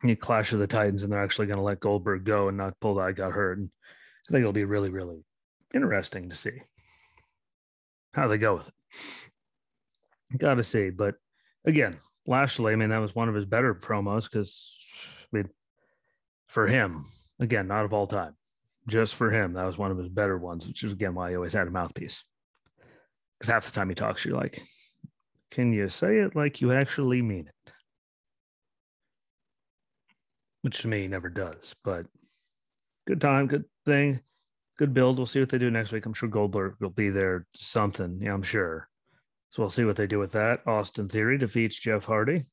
You 0.03 0.15
clash 0.15 0.53
of 0.53 0.59
the 0.59 0.67
Titans, 0.67 1.03
and 1.03 1.11
they're 1.11 1.23
actually 1.23 1.47
going 1.47 1.57
to 1.57 1.63
let 1.63 1.81
Goldberg 1.81 2.23
go 2.23 2.47
and 2.47 2.57
not 2.57 2.79
pull 2.79 2.95
the 2.95 3.01
I 3.01 3.11
got 3.11 3.33
hurt. 3.33 3.57
And 3.57 3.69
I 4.27 4.31
think 4.31 4.41
it'll 4.41 4.53
be 4.53 4.63
really, 4.63 4.89
really 4.89 5.25
interesting 5.73 6.29
to 6.29 6.35
see 6.35 6.61
how 8.13 8.27
they 8.27 8.37
go 8.37 8.55
with 8.55 8.69
it. 8.69 10.37
Got 10.37 10.55
to 10.55 10.63
see, 10.63 10.89
but 10.89 11.15
again, 11.65 11.97
Lashley, 12.25 12.73
I 12.73 12.75
mean, 12.75 12.89
that 12.89 12.99
was 12.99 13.15
one 13.15 13.27
of 13.27 13.35
his 13.35 13.45
better 13.45 13.73
promos 13.73 14.29
because, 14.29 14.77
I 15.33 15.37
mean, 15.37 15.49
for 16.47 16.67
him, 16.67 17.05
again, 17.39 17.67
not 17.67 17.85
of 17.85 17.93
all 17.93 18.07
time, 18.07 18.35
just 18.87 19.15
for 19.15 19.31
him, 19.31 19.53
that 19.53 19.65
was 19.65 19.77
one 19.77 19.91
of 19.91 19.97
his 19.97 20.09
better 20.09 20.37
ones, 20.37 20.67
which 20.67 20.83
is 20.83 20.93
again 20.93 21.15
why 21.15 21.29
he 21.29 21.35
always 21.35 21.53
had 21.53 21.67
a 21.67 21.71
mouthpiece. 21.71 22.23
Because 23.37 23.51
half 23.51 23.65
the 23.65 23.71
time 23.71 23.89
he 23.89 23.95
talks, 23.95 24.25
you're 24.25 24.37
like, 24.37 24.61
can 25.51 25.73
you 25.73 25.89
say 25.89 26.17
it 26.19 26.35
like 26.35 26.61
you 26.61 26.71
actually 26.71 27.21
mean 27.21 27.47
it? 27.47 27.71
Which 30.61 30.81
to 30.81 30.87
me, 30.87 31.07
never 31.07 31.29
does, 31.29 31.75
but 31.83 32.05
good 33.07 33.21
time, 33.21 33.47
good 33.47 33.65
thing, 33.85 34.19
good 34.77 34.93
build. 34.93 35.17
We'll 35.17 35.25
see 35.25 35.39
what 35.39 35.49
they 35.49 35.57
do 35.57 35.71
next 35.71 35.91
week. 35.91 36.05
I'm 36.05 36.13
sure 36.13 36.29
Goldberg 36.29 36.75
will 36.79 36.89
be 36.89 37.09
there, 37.09 37.47
something, 37.55 38.19
yeah, 38.21 38.33
I'm 38.33 38.43
sure. 38.43 38.89
So 39.49 39.63
we'll 39.63 39.69
see 39.69 39.85
what 39.85 39.95
they 39.95 40.05
do 40.07 40.19
with 40.19 40.33
that. 40.33 40.67
Austin 40.67 41.09
Theory 41.09 41.37
defeats 41.37 41.79
Jeff 41.79 42.05
Hardy. 42.05 42.45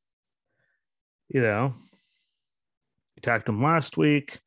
You 1.28 1.42
know, 1.42 1.74
attacked 3.18 3.48
him 3.48 3.62
last 3.62 3.96
week, 3.96 4.38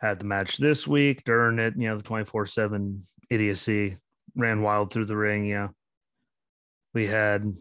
had 0.00 0.18
the 0.18 0.24
match 0.24 0.56
this 0.56 0.86
week 0.86 1.22
during 1.24 1.58
it. 1.58 1.74
You 1.76 1.88
know, 1.88 1.96
the 1.98 2.02
24 2.02 2.46
7 2.46 3.02
idiocy 3.30 3.98
ran 4.34 4.62
wild 4.62 4.92
through 4.92 5.04
the 5.04 5.16
ring. 5.16 5.44
Yeah. 5.44 5.68
We 6.94 7.06
had 7.06 7.54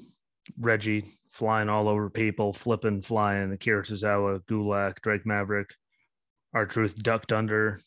Reggie 0.60 1.06
flying 1.30 1.70
all 1.70 1.88
over 1.88 2.10
people, 2.10 2.54
flipping, 2.54 3.02
flying. 3.02 3.52
Akira 3.52 3.84
Tozawa, 3.84 4.42
Gulak, 4.46 5.02
Drake 5.02 5.26
Maverick, 5.26 5.70
R-Truth 6.54 7.02
ducked 7.02 7.32
under 7.32 7.80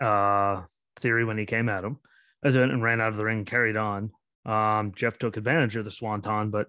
uh, 0.00 0.62
Theory 0.96 1.24
when 1.24 1.38
he 1.38 1.46
came 1.46 1.68
at 1.68 1.84
him 1.84 1.98
as 2.42 2.56
it 2.56 2.70
and 2.70 2.82
ran 2.82 3.00
out 3.00 3.10
of 3.10 3.16
the 3.16 3.24
ring, 3.24 3.44
carried 3.44 3.76
on. 3.76 4.10
Um, 4.44 4.92
Jeff 4.96 5.18
took 5.18 5.36
advantage 5.36 5.76
of 5.76 5.84
the 5.84 5.90
swanton, 5.90 6.50
but 6.50 6.66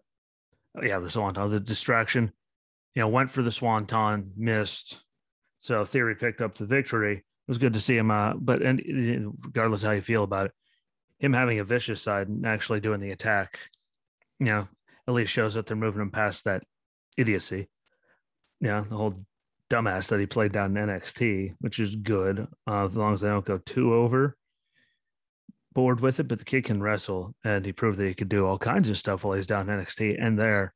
oh, 0.78 0.84
yeah, 0.84 1.00
the 1.00 1.10
swanton, 1.10 1.50
the 1.50 1.60
distraction, 1.60 2.32
you 2.94 3.02
know, 3.02 3.08
went 3.08 3.32
for 3.32 3.42
the 3.42 3.52
swanton, 3.52 4.32
missed. 4.38 5.02
So 5.60 5.84
Theory 5.84 6.16
picked 6.16 6.42
up 6.42 6.54
the 6.56 6.66
victory. 6.66 7.18
It 7.18 7.24
was 7.48 7.58
good 7.58 7.74
to 7.74 7.80
see 7.80 7.98
him. 7.98 8.12
Uh, 8.12 8.34
but 8.36 8.62
and 8.62 8.82
regardless 9.46 9.82
how 9.82 9.92
you 9.92 10.02
feel 10.02 10.24
about 10.24 10.48
it, 10.48 10.52
him 11.20 11.34
having 11.34 11.60
a 11.60 11.64
vicious 11.64 12.02
side 12.02 12.28
and 12.28 12.46
actually 12.46 12.80
doing 12.80 13.00
the 13.00 13.12
attack, 13.12 13.60
you 14.40 14.48
know, 14.48 14.68
at 15.08 15.14
least 15.14 15.32
shows 15.32 15.54
that 15.54 15.66
they're 15.66 15.78
moving 15.78 16.02
him 16.02 16.12
past 16.12 16.46
that 16.46 16.64
idiocy. 17.18 17.70
Yeah, 18.60 18.84
the 18.88 18.96
whole 18.96 19.26
dumbass 19.70 20.10
that 20.10 20.20
he 20.20 20.26
played 20.26 20.52
down 20.52 20.76
in 20.78 20.88
NXT, 20.88 21.56
which 21.60 21.80
is 21.80 21.96
good 21.96 22.48
uh, 22.68 22.86
as 22.86 22.96
long 22.96 23.14
as 23.14 23.22
they 23.22 23.30
don't 23.30 23.46
go 23.46 23.58
too 23.58 23.94
over 23.94 24.38
bored 25.74 26.00
with 26.00 26.20
it, 26.20 26.28
but 26.28 26.40
the 26.40 26.46
kid 26.46 26.64
can 26.66 26.82
wrestle, 26.82 27.34
and 27.44 27.66
he 27.66 27.72
proved 27.72 27.98
that 27.98 28.08
he 28.08 28.14
could 28.14 28.30
do 28.30 28.46
all 28.46 28.58
kinds 28.58 28.90
of 28.90 28.98
stuff 28.98 29.24
while 29.24 29.36
he's 29.36 29.48
down 29.48 29.70
in 29.70 29.80
NXT 29.80 30.18
and 30.20 30.38
there 30.38 30.74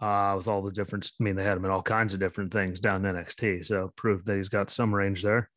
uh, 0.00 0.34
with 0.36 0.48
all 0.48 0.62
the 0.62 0.72
different. 0.72 1.10
I 1.20 1.24
mean, 1.24 1.36
they 1.36 1.44
had 1.44 1.56
him 1.56 1.64
in 1.64 1.70
all 1.70 1.82
kinds 1.82 2.14
of 2.14 2.20
different 2.20 2.52
things 2.52 2.80
down 2.80 3.02
NXT, 3.02 3.64
so 3.64 3.92
proved 3.96 4.26
that 4.26 4.36
he's 4.36 4.48
got 4.48 4.70
some 4.70 4.94
range 4.94 5.22
there. 5.22 5.50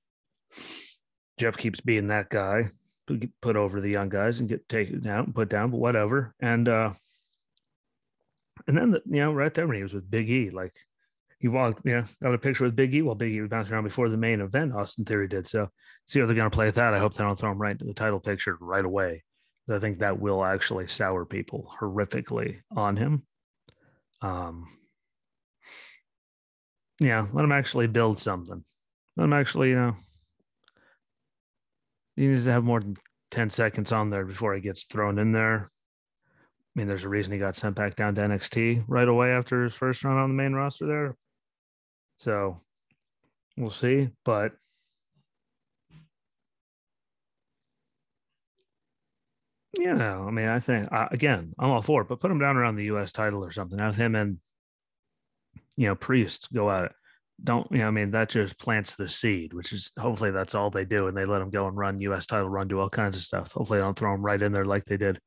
Jeff 1.38 1.58
keeps 1.58 1.80
being 1.80 2.08
that 2.08 2.30
guy, 2.30 2.66
put 3.42 3.56
over 3.56 3.80
the 3.82 3.90
young 3.90 4.10
guys 4.10 4.40
and 4.40 4.50
get 4.50 4.68
taken 4.70 5.06
out 5.08 5.26
and 5.26 5.36
put 5.36 5.50
down, 5.50 5.72
but 5.72 5.80
whatever. 5.80 6.34
And 6.40 6.68
uh, 6.68 6.94
and 8.68 8.78
then 8.78 8.92
the, 8.92 9.02
you 9.06 9.20
know, 9.20 9.34
right 9.34 9.54
there 9.54 9.68
when 9.68 9.78
he 9.78 9.84
was 9.84 9.94
with 9.94 10.10
Big 10.10 10.30
E, 10.30 10.50
like 10.50 10.74
he 11.40 11.48
walked, 11.48 11.86
you 11.86 11.94
know, 11.94 12.04
got 12.22 12.34
a 12.34 12.38
picture 12.38 12.64
with 12.64 12.76
Big 12.76 12.94
E 12.94 13.02
while 13.02 13.16
Big 13.16 13.34
E 13.34 13.42
was 13.42 13.50
bouncing 13.50 13.74
around 13.74 13.84
before 13.84 14.10
the 14.10 14.18
main 14.18 14.42
event. 14.42 14.74
Austin 14.74 15.06
Theory 15.06 15.28
did 15.28 15.48
so 15.48 15.70
see 16.06 16.20
how 16.20 16.26
they're 16.26 16.36
going 16.36 16.50
to 16.50 16.56
play 16.56 16.66
with 16.68 16.76
that. 16.76 16.94
I 16.94 17.00
hope 17.00 17.14
they 17.14 17.24
don't 17.24 17.38
throw 17.38 17.52
him 17.52 17.62
right 17.62 17.72
into 17.72 17.86
the 17.86 17.94
title 17.94 18.20
picture 18.20 18.58
right 18.60 18.86
away. 18.86 19.24
I 19.70 19.80
think 19.80 20.00
that 20.00 20.20
will 20.20 20.44
actually 20.44 20.88
sour 20.88 21.26
people 21.26 21.74
horrifically 21.80 22.60
on 22.76 22.98
him. 22.98 23.24
Um, 24.22 24.68
yeah, 27.00 27.26
let 27.32 27.46
him 27.46 27.52
actually 27.52 27.88
build 27.88 28.20
something. 28.20 28.64
Let 29.16 29.24
him 29.24 29.34
actually, 29.34 29.70
you 29.70 29.76
know, 29.76 29.96
he 32.16 32.28
needs 32.28 32.46
to 32.46 32.52
have 32.52 32.64
more 32.64 32.80
than 32.80 32.96
10 33.32 33.50
seconds 33.50 33.92
on 33.92 34.10
there 34.10 34.26
before 34.26 34.54
he 34.54 34.62
gets 34.62 34.84
thrown 34.86 35.18
in 35.18 35.32
there. 35.32 35.68
I 35.68 36.80
mean, 36.80 36.88
there's 36.88 37.04
a 37.04 37.10
reason 37.10 37.34
he 37.34 37.40
got 37.40 37.56
sent 37.56 37.76
back 37.76 37.96
down 37.96 38.16
to 38.16 38.22
NXT 38.22 38.86
right 38.88 39.08
away 39.08 39.32
after 39.32 39.64
his 39.64 39.74
first 39.74 40.04
run 40.04 40.18
on 40.18 40.30
the 40.30 40.36
main 40.36 40.54
roster 40.54 40.86
there. 40.86 41.18
So 42.20 42.62
we'll 43.58 43.72
see. 43.72 44.10
But 44.24 44.54
you 49.78 49.94
know, 49.94 50.26
I 50.28 50.32
mean, 50.32 50.48
I 50.48 50.60
think 50.60 50.88
uh, 50.92 51.08
again, 51.12 51.54
I'm 51.58 51.72
all 51.72 51.82
for 51.82 52.02
it, 52.02 52.08
but 52.08 52.20
put 52.20 52.32
him 52.32 52.40
down 52.40 52.58
around 52.58 52.76
the 52.76 52.86
U.S. 52.86 53.12
title 53.12 53.44
or 53.44 53.52
something. 53.52 53.80
Have 53.80 53.96
him 53.96 54.16
and 54.16 54.38
you 55.76 55.88
know 55.88 55.96
Priest 55.96 56.50
go 56.54 56.70
at 56.70 56.86
it. 56.86 56.92
Don't 57.44 57.68
you 57.72 57.80
know? 57.80 57.88
I 57.88 57.92
mean, 57.92 58.12
that 58.12 58.30
just 58.30 58.60
plants 58.60 58.96
the 58.96 59.08
seed, 59.08 59.54
which 59.54 59.74
is 59.74 59.92
hopefully 59.98 60.32
that's 60.32 60.54
all 60.54 60.70
they 60.70 60.86
do, 60.86 61.08
and 61.08 61.18
they 61.18 61.26
let 61.26 61.40
them 61.40 61.50
go 61.50 61.68
and 61.68 61.76
run 61.76 62.00
U.S. 62.02 62.26
title 62.26 62.50
run, 62.50 62.68
do 62.68 62.80
all 62.80 62.90
kinds 62.90 63.18
of 63.18 63.24
stuff. 63.24 63.52
Hopefully, 63.52 63.80
they 63.80 63.84
don't 63.84 63.98
throw 63.98 64.12
them 64.12 64.22
right 64.22 64.42
in 64.42 64.52
there 64.52 64.66
like 64.66 64.86
they 64.86 64.98
did 64.98 65.20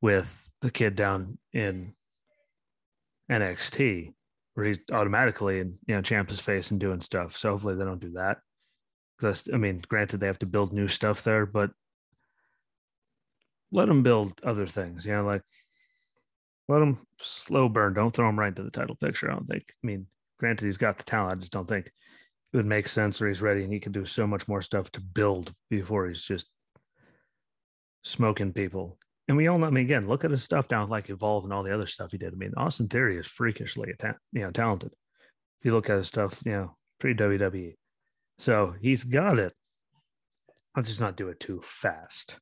with 0.00 0.48
the 0.62 0.70
kid 0.70 0.96
down 0.96 1.38
in 1.52 1.94
NXT, 3.30 4.14
where 4.54 4.66
he's 4.66 4.80
automatically 4.92 5.60
in 5.60 5.78
you 5.86 5.94
know 5.94 6.02
Champ's 6.02 6.40
face 6.40 6.70
and 6.70 6.80
doing 6.80 7.00
stuff. 7.00 7.36
So 7.36 7.50
hopefully 7.50 7.74
they 7.74 7.84
don't 7.84 8.00
do 8.00 8.12
that. 8.12 8.38
Because 9.18 9.48
I 9.52 9.58
mean, 9.58 9.82
granted 9.88 10.20
they 10.20 10.26
have 10.26 10.38
to 10.40 10.46
build 10.46 10.72
new 10.72 10.88
stuff 10.88 11.22
there, 11.22 11.44
but 11.44 11.70
let 13.70 13.88
them 13.88 14.02
build 14.02 14.40
other 14.42 14.66
things. 14.66 15.04
You 15.04 15.12
know, 15.12 15.24
like 15.24 15.42
let 16.68 16.78
them 16.78 16.98
slow 17.18 17.68
burn. 17.68 17.94
Don't 17.94 18.14
throw 18.14 18.26
them 18.26 18.38
right 18.38 18.48
into 18.48 18.62
the 18.62 18.70
title 18.70 18.96
picture. 18.96 19.30
I 19.30 19.34
don't 19.34 19.46
think. 19.46 19.64
I 19.68 19.86
mean, 19.86 20.06
granted 20.42 20.66
he's 20.66 20.76
got 20.76 20.98
the 20.98 21.04
talent. 21.04 21.32
I 21.32 21.40
just 21.40 21.52
don't 21.52 21.68
think 21.68 21.86
it 21.86 22.56
would 22.56 22.66
make 22.66 22.88
sense 22.88 23.22
or 23.22 23.28
he's 23.28 23.40
ready 23.40 23.62
and 23.62 23.72
he 23.72 23.80
can 23.80 23.92
do 23.92 24.04
so 24.04 24.26
much 24.26 24.48
more 24.48 24.60
stuff 24.60 24.90
to 24.92 25.00
build 25.00 25.54
before 25.70 26.08
he's 26.08 26.22
just 26.22 26.48
smoking 28.02 28.52
people 28.52 28.98
and 29.28 29.36
we 29.36 29.46
all 29.46 29.58
know. 29.58 29.66
I 29.66 29.70
mean, 29.70 29.84
again, 29.84 30.08
look 30.08 30.24
at 30.24 30.30
his 30.30 30.42
stuff 30.42 30.68
down 30.68 30.88
like 30.88 31.08
Evolve 31.08 31.44
and 31.44 31.52
all 31.52 31.62
the 31.62 31.74
other 31.74 31.86
stuff 31.86 32.10
he 32.10 32.18
did. 32.18 32.32
I 32.32 32.36
mean, 32.36 32.52
Austin 32.56 32.88
Theory 32.88 33.16
is 33.16 33.26
freakishly, 33.26 33.94
you 34.32 34.40
know, 34.40 34.50
talented. 34.50 34.92
If 35.60 35.66
you 35.66 35.72
look 35.72 35.88
at 35.88 35.98
his 35.98 36.08
stuff, 36.08 36.42
you 36.44 36.52
know, 36.52 36.76
pre 36.98 37.14
WWE, 37.14 37.74
so 38.38 38.74
he's 38.80 39.04
got 39.04 39.38
it. 39.38 39.52
Let's 40.76 40.88
just 40.88 41.00
not 41.00 41.16
do 41.16 41.28
it 41.28 41.38
too 41.38 41.60
fast. 41.62 42.36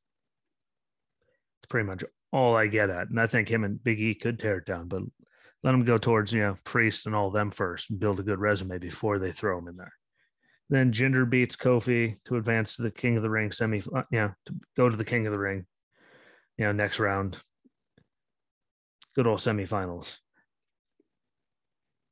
It's 1.59 1.69
pretty 1.69 1.87
much 1.87 2.03
all 2.33 2.55
I 2.55 2.67
get 2.67 2.89
at, 2.89 3.09
and 3.09 3.19
I 3.19 3.27
think 3.27 3.47
him 3.47 3.63
and 3.63 3.83
Big 3.83 3.99
E 3.99 4.15
could 4.15 4.39
tear 4.39 4.57
it 4.57 4.65
down, 4.65 4.87
but 4.87 5.03
let 5.63 5.71
them 5.71 5.83
go 5.83 5.97
towards 5.97 6.33
you 6.33 6.41
know 6.41 6.55
Priest 6.63 7.05
and 7.05 7.15
all 7.15 7.27
of 7.27 7.33
them 7.33 7.49
first, 7.49 7.89
and 7.89 7.99
build 7.99 8.19
a 8.19 8.23
good 8.23 8.39
resume 8.39 8.77
before 8.77 9.19
they 9.19 9.31
throw 9.31 9.57
him 9.57 9.67
in 9.67 9.77
there. 9.77 9.93
Then 10.69 10.91
Jinder 10.93 11.29
beats 11.29 11.55
Kofi 11.55 12.15
to 12.25 12.37
advance 12.37 12.75
to 12.75 12.81
the 12.81 12.91
King 12.91 13.17
of 13.17 13.23
the 13.23 13.29
Ring 13.29 13.51
semi, 13.51 13.81
uh, 13.93 14.03
yeah, 14.11 14.31
to 14.45 14.55
go 14.77 14.89
to 14.89 14.95
the 14.95 15.05
King 15.05 15.25
of 15.25 15.33
the 15.33 15.39
Ring 15.39 15.65
you 16.61 16.67
know, 16.67 16.71
next 16.71 16.99
round. 16.99 17.37
Good 19.15 19.25
old 19.25 19.39
semifinals. 19.39 20.17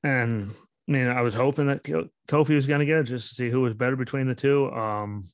And 0.03 0.51
I 0.87 0.91
mean, 0.91 1.07
I 1.07 1.21
was 1.21 1.35
hoping 1.35 1.67
that 1.67 1.83
Kofi 1.83 2.55
was 2.55 2.65
going 2.65 2.79
to 2.79 2.85
get 2.87 2.97
it 2.97 3.03
just 3.03 3.29
to 3.29 3.35
see 3.35 3.49
who 3.51 3.61
was 3.61 3.75
better 3.75 3.95
between 3.95 4.25
the 4.25 4.33
two. 4.33 4.71
Um, 4.71 5.29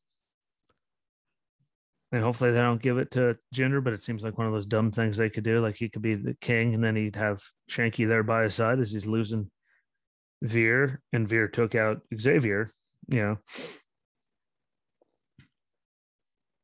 and 2.15 2.23
hopefully 2.23 2.53
they 2.53 2.61
don't 2.61 2.81
give 2.81 2.97
it 2.97 3.11
to 3.11 3.37
Jinder, 3.53 3.83
but 3.83 3.91
it 3.91 4.01
seems 4.01 4.23
like 4.23 4.37
one 4.37 4.47
of 4.47 4.53
those 4.53 4.65
dumb 4.65 4.89
things 4.89 5.17
they 5.17 5.29
could 5.29 5.43
do. 5.43 5.59
Like 5.59 5.75
he 5.75 5.89
could 5.89 6.01
be 6.01 6.15
the 6.15 6.33
king, 6.39 6.73
and 6.73 6.81
then 6.81 6.95
he'd 6.95 7.17
have 7.17 7.43
Shanky 7.69 8.07
there 8.07 8.23
by 8.23 8.43
his 8.43 8.55
side 8.55 8.79
as 8.79 8.89
he's 8.89 9.05
losing 9.05 9.51
Veer, 10.41 11.01
and 11.11 11.27
Veer 11.27 11.49
took 11.49 11.75
out 11.75 12.03
Xavier. 12.17 12.69
You 13.09 13.21
know, 13.21 13.37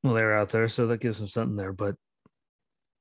well, 0.04 0.14
they're 0.14 0.38
out 0.38 0.52
there, 0.52 0.70
so 0.70 0.88
that 0.88 1.02
gives 1.02 1.20
him 1.20 1.28
something 1.28 1.58
there. 1.58 1.74
But 1.74 1.96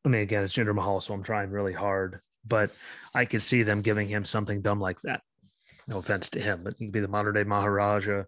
I 0.05 0.09
mean, 0.09 0.23
again, 0.23 0.43
it's 0.43 0.55
Jinder 0.55 0.75
Mahal, 0.75 1.01
so 1.01 1.15
I'm 1.15 1.23
trying 1.23 1.51
really 1.51 1.73
hard, 1.73 2.19
but 2.45 2.73
I 3.15 3.27
could 3.27 3.43
see 3.43 3.63
them 3.63 3.81
giving 3.81 4.09
him 4.09 4.25
something 4.25 4.61
dumb 4.61 4.81
like 4.81 5.01
that. 5.03 5.21
No 5.87 5.99
offense 5.99 6.31
to 6.31 6.41
him, 6.41 6.65
but 6.65 6.75
he 6.79 6.87
could 6.87 6.93
be 6.93 6.99
the 6.99 7.07
modern 7.07 7.35
day 7.35 7.45
Maharaja, 7.45 8.25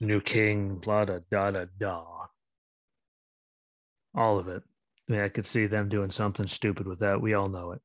new 0.00 0.22
king, 0.22 0.76
blah, 0.76 1.04
da, 1.04 1.18
da, 1.30 1.50
da, 1.50 1.66
da. 1.78 2.22
All 4.14 4.38
of 4.38 4.48
it. 4.48 4.62
I 5.08 5.12
mean, 5.12 5.20
I 5.20 5.28
could 5.28 5.46
see 5.46 5.66
them 5.66 5.88
doing 5.88 6.10
something 6.10 6.46
stupid 6.46 6.86
with 6.86 7.00
that. 7.00 7.20
We 7.20 7.34
all 7.34 7.48
know 7.48 7.72
it. 7.72 7.80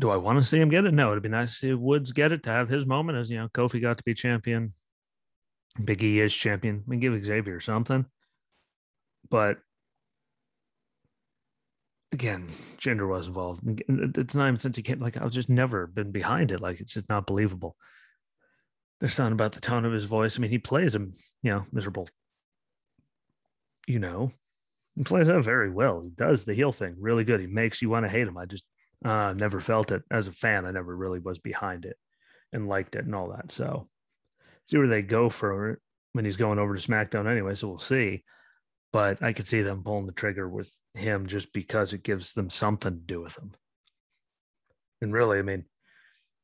Do 0.00 0.10
I 0.10 0.16
want 0.16 0.38
to 0.38 0.44
see 0.44 0.60
him 0.60 0.68
get 0.68 0.84
it? 0.84 0.94
No, 0.94 1.10
it'd 1.10 1.22
be 1.22 1.28
nice 1.28 1.50
to 1.52 1.56
see 1.56 1.74
Woods 1.74 2.12
get 2.12 2.32
it 2.32 2.44
to 2.44 2.50
have 2.50 2.68
his 2.68 2.86
moment 2.86 3.18
as, 3.18 3.30
you 3.30 3.38
know, 3.38 3.48
Kofi 3.48 3.80
got 3.80 3.98
to 3.98 4.04
be 4.04 4.14
champion. 4.14 4.70
Big 5.84 6.02
E 6.02 6.20
is 6.20 6.34
champion. 6.34 6.84
We 6.86 6.96
give 6.98 7.24
Xavier 7.24 7.60
something. 7.60 8.06
But 9.28 9.58
again, 12.12 12.48
Jinder 12.78 13.08
was 13.08 13.28
involved. 13.28 13.62
It's 13.88 14.34
not 14.34 14.48
even 14.48 14.58
since 14.58 14.76
he 14.76 14.82
came. 14.82 15.00
Like 15.00 15.16
I've 15.16 15.32
just 15.32 15.48
never 15.48 15.86
been 15.86 16.10
behind 16.10 16.52
it. 16.52 16.60
Like 16.60 16.80
it's 16.80 16.94
just 16.94 17.08
not 17.08 17.26
believable. 17.26 17.76
There's 19.00 19.14
something 19.14 19.32
about 19.32 19.52
the 19.52 19.60
tone 19.60 19.84
of 19.84 19.92
his 19.92 20.04
voice. 20.04 20.38
I 20.38 20.40
mean, 20.40 20.50
he 20.50 20.58
plays 20.58 20.94
him, 20.94 21.14
you 21.42 21.52
know, 21.52 21.64
miserable. 21.72 22.08
You 23.88 23.98
know, 23.98 24.30
he 24.94 25.04
plays 25.04 25.26
that 25.26 25.42
very 25.42 25.70
well. 25.70 26.02
He 26.02 26.10
does 26.10 26.44
the 26.44 26.54
heel 26.54 26.72
thing 26.72 26.96
really 26.98 27.24
good. 27.24 27.40
He 27.40 27.46
makes 27.46 27.82
you 27.82 27.90
want 27.90 28.04
to 28.04 28.10
hate 28.10 28.28
him. 28.28 28.36
I 28.36 28.44
just 28.44 28.64
uh, 29.04 29.34
never 29.36 29.60
felt 29.60 29.92
it 29.92 30.02
as 30.10 30.26
a 30.26 30.32
fan. 30.32 30.66
I 30.66 30.70
never 30.70 30.94
really 30.96 31.20
was 31.20 31.38
behind 31.38 31.84
it 31.84 31.96
and 32.52 32.68
liked 32.68 32.96
it 32.96 33.04
and 33.04 33.14
all 33.14 33.30
that. 33.30 33.50
So 33.50 33.88
see 34.66 34.78
where 34.78 34.88
they 34.88 35.02
go 35.02 35.28
for 35.28 35.70
it 35.70 35.78
when 36.12 36.24
he's 36.24 36.36
going 36.36 36.58
over 36.58 36.76
to 36.76 36.88
SmackDown 36.88 37.30
anyway. 37.30 37.54
So 37.54 37.68
we'll 37.68 37.78
see 37.78 38.24
but 38.92 39.22
I 39.22 39.32
could 39.32 39.46
see 39.46 39.62
them 39.62 39.82
pulling 39.82 40.06
the 40.06 40.12
trigger 40.12 40.48
with 40.48 40.72
him 40.94 41.26
just 41.26 41.52
because 41.52 41.92
it 41.92 42.02
gives 42.02 42.32
them 42.32 42.50
something 42.50 42.94
to 42.94 42.98
do 42.98 43.20
with 43.20 43.36
him. 43.36 43.52
And 45.00 45.12
really, 45.12 45.38
I 45.38 45.42
mean, 45.42 45.64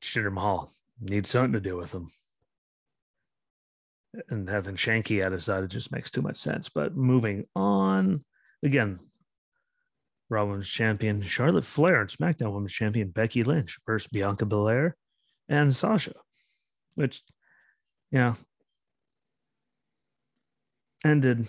Jinder 0.02 0.32
Mahal 0.32 0.70
needs 1.00 1.30
something 1.30 1.54
to 1.54 1.60
do 1.60 1.76
with 1.76 1.92
him. 1.92 2.08
And 4.28 4.48
having 4.48 4.76
Shanky 4.76 5.24
at 5.24 5.32
his 5.32 5.44
side, 5.44 5.64
it 5.64 5.68
just 5.68 5.92
makes 5.92 6.10
too 6.10 6.22
much 6.22 6.36
sense. 6.36 6.68
But 6.68 6.96
moving 6.96 7.46
on, 7.56 8.24
again, 8.62 9.00
Raw 10.28 10.44
Women's 10.44 10.68
Champion 10.68 11.20
Charlotte 11.20 11.64
Flair 11.64 12.00
and 12.00 12.10
SmackDown 12.10 12.52
Women's 12.52 12.72
Champion 12.72 13.10
Becky 13.10 13.42
Lynch 13.42 13.78
versus 13.86 14.08
Bianca 14.08 14.46
Belair 14.46 14.96
and 15.48 15.74
Sasha, 15.74 16.14
which, 16.94 17.22
yeah, 18.10 18.34
ended 21.04 21.46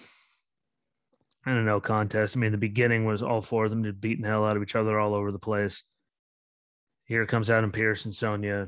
I 1.46 1.54
don't 1.54 1.66
know 1.66 1.80
contest. 1.80 2.36
I 2.36 2.40
mean, 2.40 2.52
the 2.52 2.58
beginning 2.58 3.06
was 3.06 3.22
all 3.22 3.42
four 3.42 3.66
of 3.66 3.70
them 3.70 3.84
just 3.84 4.02
beating 4.02 4.24
the 4.24 4.30
hell 4.30 4.46
out 4.46 4.58
of 4.58 4.64
each 4.64 4.76
other 4.76 5.00
all 5.00 5.14
over 5.14 5.32
the 5.32 5.38
place. 5.38 5.84
Here 7.06 7.26
comes 7.28 7.52
Adam 7.52 7.72
Pearce 7.72 8.06
and 8.06 8.16
Sonya 8.16 8.68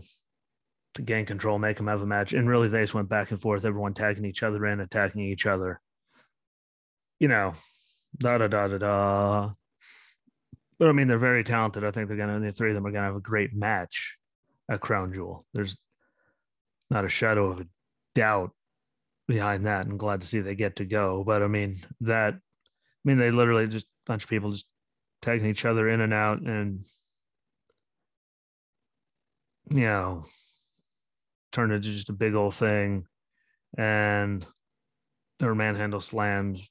to 0.98 1.02
gain 1.02 1.26
control, 1.26 1.58
make 1.58 1.78
them 1.78 1.88
have 1.88 2.02
a 2.02 2.06
match. 2.06 2.34
And 2.34 2.48
really, 2.48 2.68
they 2.68 2.82
just 2.82 2.94
went 2.94 3.10
back 3.10 3.32
and 3.32 3.40
forth, 3.40 3.66
everyone 3.66 3.94
tagging 3.94 4.26
each 4.26 4.44
other 4.44 4.66
in, 4.68 4.80
attacking 4.80 5.22
each 5.22 5.46
other. 5.46 5.80
You 7.20 7.30
know, 7.30 7.54
da 8.18 8.38
da 8.38 8.48
da 8.48 8.68
da 8.68 8.78
da. 8.78 9.50
But 10.78 10.90
I 10.90 10.92
mean, 10.92 11.08
they're 11.08 11.18
very 11.18 11.44
talented. 11.44 11.84
I 11.84 11.92
think 11.92 12.08
they're 12.08 12.18
going 12.18 12.42
to, 12.42 12.46
the 12.46 12.52
three 12.52 12.70
of 12.70 12.76
them 12.76 12.86
are 12.86 12.92
going 12.92 13.02
to 13.02 13.08
have 13.08 13.16
a 13.16 13.22
great 13.22 13.56
match 13.56 14.18
at 14.70 14.82
Crown 14.82 15.14
Jewel. 15.14 15.46
There's 15.54 15.78
not 16.90 17.06
a 17.06 17.10
shadow 17.10 17.52
of 17.52 17.62
a 17.62 17.68
doubt 18.14 18.52
behind 19.28 19.66
that. 19.66 19.86
I'm 19.86 19.98
glad 19.98 20.22
to 20.22 20.28
see 20.28 20.40
they 20.40 20.56
get 20.56 20.76
to 20.78 20.86
go. 20.86 21.24
But 21.24 21.42
I 21.42 21.48
mean, 21.48 21.78
that 22.02 22.34
I 22.36 22.40
mean, 23.04 23.18
they 23.18 23.32
literally 23.32 23.68
just 23.68 23.86
a 23.86 24.12
bunch 24.12 24.24
of 24.24 24.30
people 24.30 24.52
just 24.52 24.68
tagging 25.22 25.48
each 25.48 25.66
other 25.66 25.90
in 25.90 26.02
and 26.02 26.14
out 26.14 26.42
and 26.42 26.86
you 29.72 29.82
know 29.82 30.24
turned 31.52 31.72
into 31.72 31.90
just 31.90 32.10
a 32.10 32.14
big 32.14 32.36
old 32.36 32.54
thing 32.54 33.06
and 33.78 34.46
there 35.40 35.50
were 35.50 35.56
manhandle 35.56 36.02
slams 36.02 36.70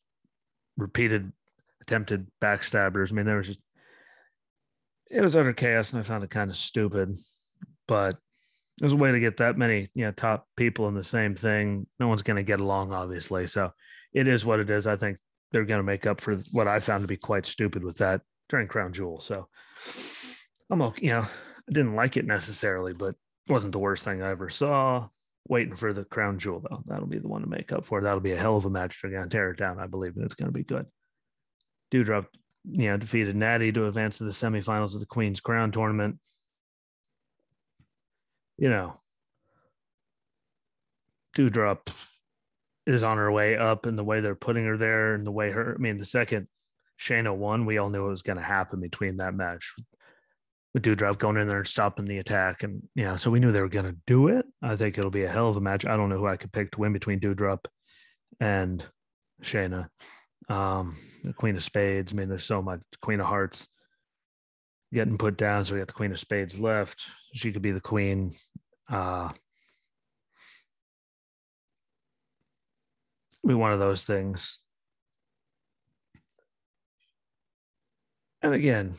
repeated 0.76 1.32
attempted 1.82 2.26
backstabbers 2.40 3.12
i 3.12 3.14
mean 3.14 3.26
there 3.26 3.36
was 3.36 3.48
just 3.48 3.60
it 5.10 5.20
was 5.20 5.36
utter 5.36 5.52
chaos 5.52 5.92
and 5.92 6.00
i 6.00 6.02
found 6.02 6.24
it 6.24 6.30
kind 6.30 6.50
of 6.50 6.56
stupid 6.56 7.14
but 7.86 8.16
there's 8.78 8.92
a 8.92 8.96
way 8.96 9.12
to 9.12 9.20
get 9.20 9.38
that 9.38 9.56
many 9.56 9.88
you 9.94 10.04
know 10.04 10.12
top 10.12 10.46
people 10.56 10.88
in 10.88 10.94
the 10.94 11.04
same 11.04 11.34
thing 11.34 11.86
no 11.98 12.08
one's 12.08 12.22
going 12.22 12.36
to 12.36 12.42
get 12.42 12.60
along 12.60 12.92
obviously 12.92 13.46
so 13.46 13.70
it 14.12 14.28
is 14.28 14.44
what 14.44 14.60
it 14.60 14.68
is 14.68 14.86
i 14.86 14.96
think 14.96 15.16
they're 15.52 15.64
going 15.64 15.78
to 15.78 15.84
make 15.84 16.06
up 16.06 16.20
for 16.20 16.36
what 16.52 16.68
I 16.68 16.80
found 16.80 17.02
to 17.02 17.08
be 17.08 17.16
quite 17.16 17.46
stupid 17.46 17.84
with 17.84 17.98
that 17.98 18.22
during 18.48 18.68
Crown 18.68 18.92
Jewel. 18.92 19.20
So 19.20 19.48
I'm 20.70 20.82
okay. 20.82 21.06
You 21.06 21.10
know, 21.12 21.20
I 21.20 21.72
didn't 21.72 21.94
like 21.94 22.16
it 22.16 22.26
necessarily, 22.26 22.92
but 22.92 23.14
wasn't 23.48 23.72
the 23.72 23.78
worst 23.78 24.04
thing 24.04 24.22
I 24.22 24.30
ever 24.30 24.48
saw. 24.48 25.08
Waiting 25.48 25.76
for 25.76 25.92
the 25.92 26.04
Crown 26.04 26.38
Jewel 26.38 26.60
though. 26.68 26.82
That'll 26.86 27.06
be 27.06 27.18
the 27.18 27.28
one 27.28 27.42
to 27.42 27.48
make 27.48 27.70
up 27.70 27.84
for. 27.84 28.00
That'll 28.00 28.20
be 28.20 28.32
a 28.32 28.36
hell 28.36 28.56
of 28.56 28.66
a 28.66 28.70
match. 28.70 29.00
They're 29.00 29.22
to 29.22 29.28
tear 29.28 29.52
it 29.52 29.58
down. 29.58 29.78
I 29.78 29.86
believe, 29.86 30.16
and 30.16 30.24
it's 30.24 30.34
going 30.34 30.48
to 30.48 30.52
be 30.52 30.64
good. 30.64 30.86
Doudrop, 31.92 32.26
you 32.64 32.88
know, 32.88 32.96
defeated 32.96 33.36
Natty 33.36 33.70
to 33.72 33.86
advance 33.86 34.18
to 34.18 34.24
the 34.24 34.30
semifinals 34.30 34.94
of 34.94 35.00
the 35.00 35.06
Queen's 35.06 35.40
Crown 35.40 35.70
tournament. 35.70 36.18
you 38.58 38.70
know, 38.70 38.94
Doudrop 41.36 41.88
is 42.86 43.02
on 43.02 43.18
her 43.18 43.30
way 43.30 43.56
up 43.56 43.86
and 43.86 43.98
the 43.98 44.04
way 44.04 44.20
they're 44.20 44.34
putting 44.34 44.64
her 44.64 44.76
there 44.76 45.14
and 45.14 45.26
the 45.26 45.32
way 45.32 45.50
her, 45.50 45.74
I 45.76 45.80
mean, 45.80 45.98
the 45.98 46.04
second 46.04 46.48
Shayna 46.98 47.34
won, 47.34 47.66
we 47.66 47.78
all 47.78 47.90
knew 47.90 48.06
it 48.06 48.10
was 48.10 48.22
going 48.22 48.38
to 48.38 48.42
happen 48.42 48.80
between 48.80 49.18
that 49.18 49.34
match 49.34 49.74
with 50.76 50.84
Doudrop 50.84 51.16
going 51.16 51.38
in 51.38 51.48
there 51.48 51.56
and 51.56 51.66
stopping 51.66 52.04
the 52.04 52.18
attack. 52.18 52.62
And, 52.62 52.82
know, 52.94 53.16
so 53.16 53.30
we 53.30 53.40
knew 53.40 53.50
they 53.50 53.62
were 53.62 53.68
going 53.68 53.86
to 53.86 53.96
do 54.06 54.28
it. 54.28 54.44
I 54.60 54.76
think 54.76 54.98
it'll 54.98 55.10
be 55.10 55.24
a 55.24 55.28
hell 55.28 55.48
of 55.48 55.56
a 55.56 55.60
match. 55.60 55.86
I 55.86 55.96
don't 55.96 56.10
know 56.10 56.18
who 56.18 56.26
I 56.26 56.36
could 56.36 56.52
pick 56.52 56.70
to 56.72 56.80
win 56.80 56.92
between 56.92 57.18
Doudrop 57.18 57.64
and 58.40 58.84
Shayna. 59.42 59.88
Um, 60.50 60.98
the 61.24 61.32
Queen 61.32 61.56
of 61.56 61.62
Spades. 61.62 62.12
I 62.12 62.16
mean, 62.16 62.28
there's 62.28 62.44
so 62.44 62.60
much 62.60 62.80
Queen 63.00 63.20
of 63.20 63.26
Hearts 63.26 63.66
getting 64.92 65.16
put 65.16 65.38
down. 65.38 65.64
So 65.64 65.72
we 65.72 65.80
got 65.80 65.88
the 65.88 65.94
Queen 65.94 66.12
of 66.12 66.18
Spades 66.18 66.60
left. 66.60 67.06
She 67.32 67.52
could 67.52 67.62
be 67.62 67.72
the 67.72 67.80
queen. 67.80 68.32
Uh, 68.86 69.30
be 73.46 73.54
one 73.54 73.72
of 73.72 73.78
those 73.78 74.04
things. 74.04 74.58
And 78.42 78.52
again, 78.52 78.96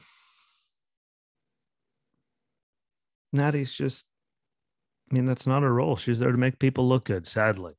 Natty's 3.34 3.74
just, 3.74 4.06
I 5.12 5.16
mean, 5.16 5.26
that's 5.26 5.48
not 5.48 5.64
her 5.64 5.74
role. 5.74 5.96
She's 5.96 6.20
there 6.20 6.32
to 6.32 6.38
make 6.38 6.60
people 6.60 6.88
look 6.88 7.06
good, 7.06 7.28
sadly. 7.28 7.74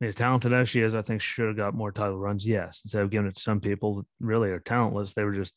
As 0.00 0.14
talented 0.14 0.52
as 0.52 0.68
she 0.68 0.80
is, 0.80 0.94
I 0.94 1.02
think 1.02 1.20
she 1.20 1.32
should 1.32 1.46
have 1.48 1.56
got 1.56 1.74
more 1.74 1.92
title 1.92 2.18
runs. 2.18 2.46
Yes. 2.46 2.82
Instead 2.84 3.02
of 3.02 3.10
giving 3.10 3.28
it 3.28 3.34
to 3.36 3.40
some 3.40 3.60
people 3.60 3.94
that 3.94 4.06
really 4.20 4.50
are 4.50 4.58
talentless, 4.58 5.14
they 5.14 5.24
were 5.24 5.34
just 5.34 5.54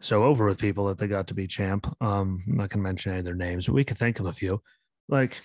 so 0.00 0.24
over 0.24 0.46
with 0.46 0.58
people 0.58 0.86
that 0.86 0.98
they 0.98 1.06
got 1.06 1.28
to 1.28 1.34
be 1.34 1.46
champ. 1.46 1.86
Um, 2.00 2.42
I'm 2.46 2.56
not 2.56 2.70
going 2.70 2.80
to 2.80 2.88
mention 2.88 3.12
any 3.12 3.20
of 3.20 3.24
their 3.24 3.34
names, 3.34 3.66
but 3.66 3.74
we 3.74 3.84
could 3.84 3.98
think 3.98 4.18
of 4.18 4.26
a 4.26 4.32
few. 4.32 4.60
Like, 5.08 5.36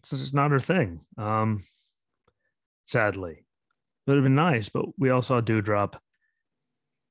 it's 0.00 0.10
just 0.10 0.34
not 0.34 0.50
her 0.50 0.58
thing. 0.58 1.00
Um, 1.16 1.64
sadly, 2.86 3.32
it 3.32 4.10
would 4.10 4.16
have 4.16 4.24
been 4.24 4.34
nice, 4.34 4.68
but 4.68 4.86
we 4.98 5.10
all 5.10 5.22
saw 5.22 5.40
Doudrop 5.40 5.94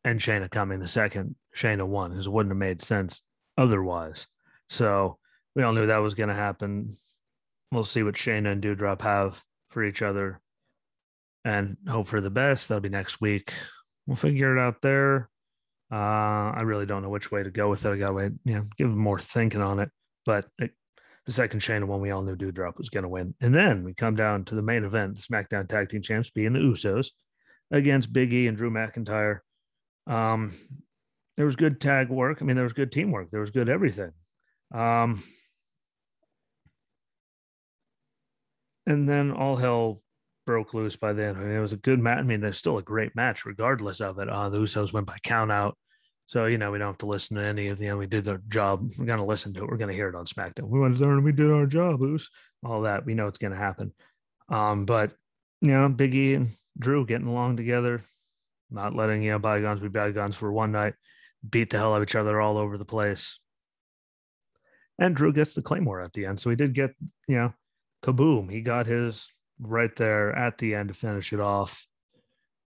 and 0.03 0.19
Shayna 0.19 0.49
coming 0.49 0.79
the 0.79 0.87
second 0.87 1.35
Shayna 1.55 1.87
won, 1.87 2.11
because 2.11 2.27
it 2.27 2.33
wouldn't 2.33 2.51
have 2.51 2.57
made 2.57 2.81
sense 2.81 3.21
otherwise. 3.57 4.27
So 4.69 5.17
we 5.55 5.63
all 5.63 5.73
knew 5.73 5.87
that 5.87 5.97
was 5.97 6.13
going 6.13 6.29
to 6.29 6.35
happen. 6.35 6.95
We'll 7.71 7.83
see 7.83 8.03
what 8.03 8.15
Shayna 8.15 8.51
and 8.51 8.61
Doudrop 8.61 9.01
have 9.01 9.43
for 9.69 9.83
each 9.83 10.01
other 10.01 10.39
and 11.43 11.77
hope 11.87 12.07
for 12.07 12.21
the 12.21 12.29
best. 12.29 12.67
That'll 12.67 12.81
be 12.81 12.89
next 12.89 13.21
week. 13.21 13.53
We'll 14.07 14.15
figure 14.15 14.55
it 14.55 14.61
out 14.61 14.81
there. 14.81 15.29
Uh, 15.91 16.51
I 16.55 16.61
really 16.61 16.85
don't 16.85 17.03
know 17.03 17.09
which 17.09 17.31
way 17.31 17.43
to 17.43 17.51
go 17.51 17.69
with 17.69 17.85
it. 17.85 17.91
I 17.91 17.97
got 17.97 18.07
to 18.07 18.13
wait, 18.13 18.31
you 18.43 18.55
know, 18.55 18.63
give 18.77 18.95
more 18.95 19.19
thinking 19.19 19.61
on 19.61 19.79
it. 19.79 19.89
But 20.25 20.47
it, 20.57 20.71
the 21.25 21.31
second 21.31 21.59
Shayna 21.59 21.85
won, 21.85 22.01
we 22.01 22.11
all 22.11 22.23
knew 22.23 22.35
Doudrop 22.35 22.77
was 22.77 22.89
going 22.89 23.03
to 23.03 23.09
win. 23.09 23.35
And 23.41 23.53
then 23.53 23.83
we 23.83 23.93
come 23.93 24.15
down 24.15 24.45
to 24.45 24.55
the 24.55 24.61
main 24.61 24.83
event, 24.83 25.17
SmackDown 25.17 25.67
Tag 25.67 25.89
Team 25.89 26.01
Champs 26.01 26.29
being 26.29 26.53
the 26.53 26.59
Usos 26.59 27.07
against 27.71 28.13
Big 28.13 28.33
E 28.33 28.47
and 28.47 28.57
Drew 28.57 28.71
McIntyre. 28.71 29.39
Um, 30.07 30.53
there 31.35 31.45
was 31.45 31.55
good 31.55 31.81
tag 31.81 32.09
work. 32.09 32.39
I 32.41 32.45
mean, 32.45 32.55
there 32.55 32.63
was 32.63 32.73
good 32.73 32.91
teamwork. 32.91 33.29
There 33.31 33.41
was 33.41 33.51
good 33.51 33.69
everything. 33.69 34.11
Um, 34.73 35.23
and 38.87 39.07
then 39.07 39.31
all 39.31 39.55
hell 39.55 40.01
broke 40.45 40.73
loose 40.73 40.95
by 40.95 41.13
then. 41.13 41.35
I 41.35 41.39
mean, 41.39 41.55
it 41.57 41.61
was 41.61 41.73
a 41.73 41.77
good 41.77 41.99
match. 41.99 42.19
I 42.19 42.23
mean, 42.23 42.41
there's 42.41 42.57
still 42.57 42.77
a 42.77 42.83
great 42.83 43.15
match 43.15 43.45
regardless 43.45 43.99
of 43.99 44.19
it. 44.19 44.29
Uh, 44.29 44.49
the 44.49 44.59
Usos 44.59 44.93
went 44.93 45.07
by 45.07 45.17
count 45.23 45.51
out. 45.51 45.77
So, 46.27 46.45
you 46.45 46.57
know, 46.57 46.71
we 46.71 46.79
don't 46.79 46.87
have 46.87 46.97
to 46.99 47.05
listen 47.05 47.37
to 47.37 47.43
any 47.43 47.67
of 47.67 47.77
the, 47.77 47.85
know, 47.85 47.97
we 47.97 48.07
did 48.07 48.27
our 48.27 48.41
job. 48.47 48.89
We're 48.97 49.05
going 49.05 49.19
to 49.19 49.25
listen 49.25 49.53
to 49.53 49.63
it. 49.63 49.69
We're 49.69 49.77
going 49.77 49.89
to 49.89 49.95
hear 49.95 50.09
it 50.09 50.15
on 50.15 50.25
SmackDown. 50.25 50.69
We 50.69 50.79
went 50.79 50.97
there 50.97 51.11
and 51.11 51.23
we 51.23 51.31
did 51.31 51.51
our 51.51 51.67
job, 51.67 52.01
Us. 52.01 52.29
All 52.63 52.81
that. 52.81 53.05
We 53.05 53.13
know 53.13 53.27
it's 53.27 53.37
going 53.37 53.53
to 53.53 53.59
happen. 53.59 53.93
Um, 54.49 54.85
but, 54.85 55.13
you 55.61 55.69
know, 55.69 55.87
Big 55.89 56.15
E 56.15 56.33
and 56.35 56.47
Drew 56.79 57.05
getting 57.05 57.27
along 57.27 57.57
together, 57.57 58.01
not 58.71 58.95
letting, 58.95 59.21
you 59.21 59.31
know, 59.31 59.39
bygones 59.39 59.79
be 59.79 59.87
bygones 59.87 60.35
for 60.35 60.51
one 60.51 60.71
night 60.71 60.95
beat 61.49 61.69
the 61.69 61.77
hell 61.77 61.93
out 61.93 61.97
of 61.97 62.03
each 62.03 62.15
other 62.15 62.39
all 62.39 62.57
over 62.57 62.77
the 62.77 62.85
place. 62.85 63.39
And 64.97 65.15
Drew 65.15 65.33
gets 65.33 65.53
the 65.53 65.61
Claymore 65.61 66.01
at 66.01 66.13
the 66.13 66.25
end. 66.25 66.39
So 66.39 66.49
he 66.49 66.55
did 66.55 66.73
get, 66.73 66.91
you 67.27 67.35
know, 67.35 67.53
kaboom. 68.03 68.49
He 68.49 68.61
got 68.61 68.85
his 68.85 69.29
right 69.59 69.93
there 69.95 70.33
at 70.35 70.57
the 70.57 70.75
end 70.75 70.89
to 70.89 70.93
finish 70.93 71.33
it 71.33 71.39
off, 71.39 71.85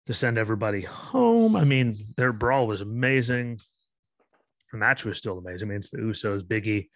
to 0.08 0.14
send 0.14 0.38
everybody 0.38 0.82
home. 0.82 1.56
I 1.56 1.64
mean, 1.64 2.14
their 2.18 2.34
brawl 2.34 2.68
was 2.68 2.82
amazing. 2.82 3.60
The 4.72 4.78
match 4.78 5.06
was 5.06 5.18
still 5.18 5.38
amazing. 5.38 5.68
I 5.68 5.70
mean, 5.70 5.78
it's 5.78 5.92
the 5.92 6.00
Usos, 6.00 6.42
Biggie, 6.42 6.88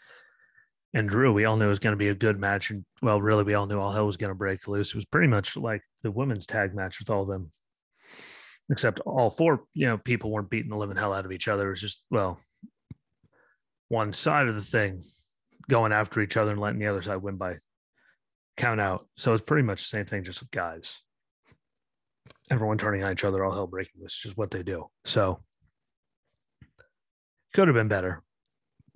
and 0.94 1.08
Drew. 1.08 1.32
We 1.32 1.46
all 1.46 1.58
knew 1.58 1.66
it 1.66 1.70
was 1.70 1.80
going 1.80 1.94
to 1.94 1.98
be 1.98 2.10
a 2.10 2.16
good 2.16 2.40
match. 2.40 2.72
And 2.72 2.84
well, 3.02 3.22
really, 3.22 3.44
we 3.44 3.54
all 3.54 3.68
knew 3.68 3.80
all 3.80 3.92
hell 3.92 4.08
was 4.08 4.18
going 4.18 4.32
to 4.32 4.36
break 4.36 4.68
loose. 4.68 4.90
It 4.90 4.96
was 4.96 5.06
pretty 5.06 5.28
much 5.28 5.56
like 5.56 5.82
the 6.02 6.12
women's 6.12 6.48
tag 6.48 6.74
match 6.74 7.00
with 7.00 7.10
all 7.10 7.26
them 7.26 7.52
except 8.70 9.00
all 9.02 9.30
four, 9.30 9.64
you 9.74 9.88
know, 9.88 9.98
people 9.98 10.32
weren't 10.32 10.50
beating 10.50 10.70
the 10.70 10.78
living 10.78 10.98
hell 10.98 11.14
out 11.14 11.26
of 11.26 11.32
each 11.32 11.48
other. 11.48 11.68
It 11.68 11.72
was 11.72 11.82
just, 11.82 12.04
well, 12.12 12.40
one 13.88 14.14
side 14.14 14.48
of 14.48 14.56
the 14.56 14.62
thing 14.62 15.04
going 15.68 15.92
after 15.92 16.22
each 16.22 16.38
other 16.38 16.52
and 16.52 16.60
letting 16.60 16.80
the 16.80 16.88
other 16.88 17.02
side 17.02 17.18
win 17.18 17.38
by 17.38 17.58
count 18.58 18.80
out. 18.80 19.08
So 19.18 19.34
it's 19.34 19.44
pretty 19.44 19.64
much 19.64 19.82
the 19.82 19.98
same 19.98 20.06
thing, 20.06 20.24
just 20.24 20.40
with 20.40 20.52
guys. 20.52 21.00
Everyone 22.52 22.78
turning 22.78 23.04
on 23.04 23.12
each 23.12 23.24
other, 23.24 23.44
all 23.44 23.54
hell 23.54 23.68
breaking 23.68 24.02
loose, 24.02 24.18
just 24.18 24.38
what 24.38 24.52
they 24.52 24.64
do. 24.64 24.88
So 25.06 25.40
could 27.54 27.68
have 27.68 27.76
been 27.76 27.88
better. 27.88 28.22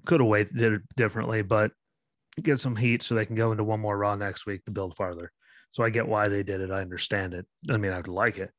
Could 0.06 0.20
have 0.20 0.30
waited 0.30 0.58
did 0.58 0.74
it 0.74 0.82
differently, 0.96 1.42
but 1.42 1.72
get 2.42 2.60
some 2.60 2.76
heat 2.76 3.04
so 3.04 3.16
they 3.16 3.26
can 3.26 3.36
go 3.36 3.52
into 3.52 3.64
one 3.64 3.80
more 3.80 3.98
raw 3.98 4.16
next 4.16 4.46
week 4.46 4.66
to 4.66 4.72
build 4.72 4.96
farther. 4.96 5.32
So 5.72 5.84
I 5.84 5.90
get 5.90 6.08
why 6.08 6.28
they 6.28 6.44
did 6.44 6.62
it. 6.62 6.72
I 6.72 6.82
understand 6.82 7.34
it. 7.34 7.48
I 7.70 7.78
mean, 7.78 7.92
I 7.92 7.98
would 7.98 8.08
like 8.08 8.38
it 8.38 8.52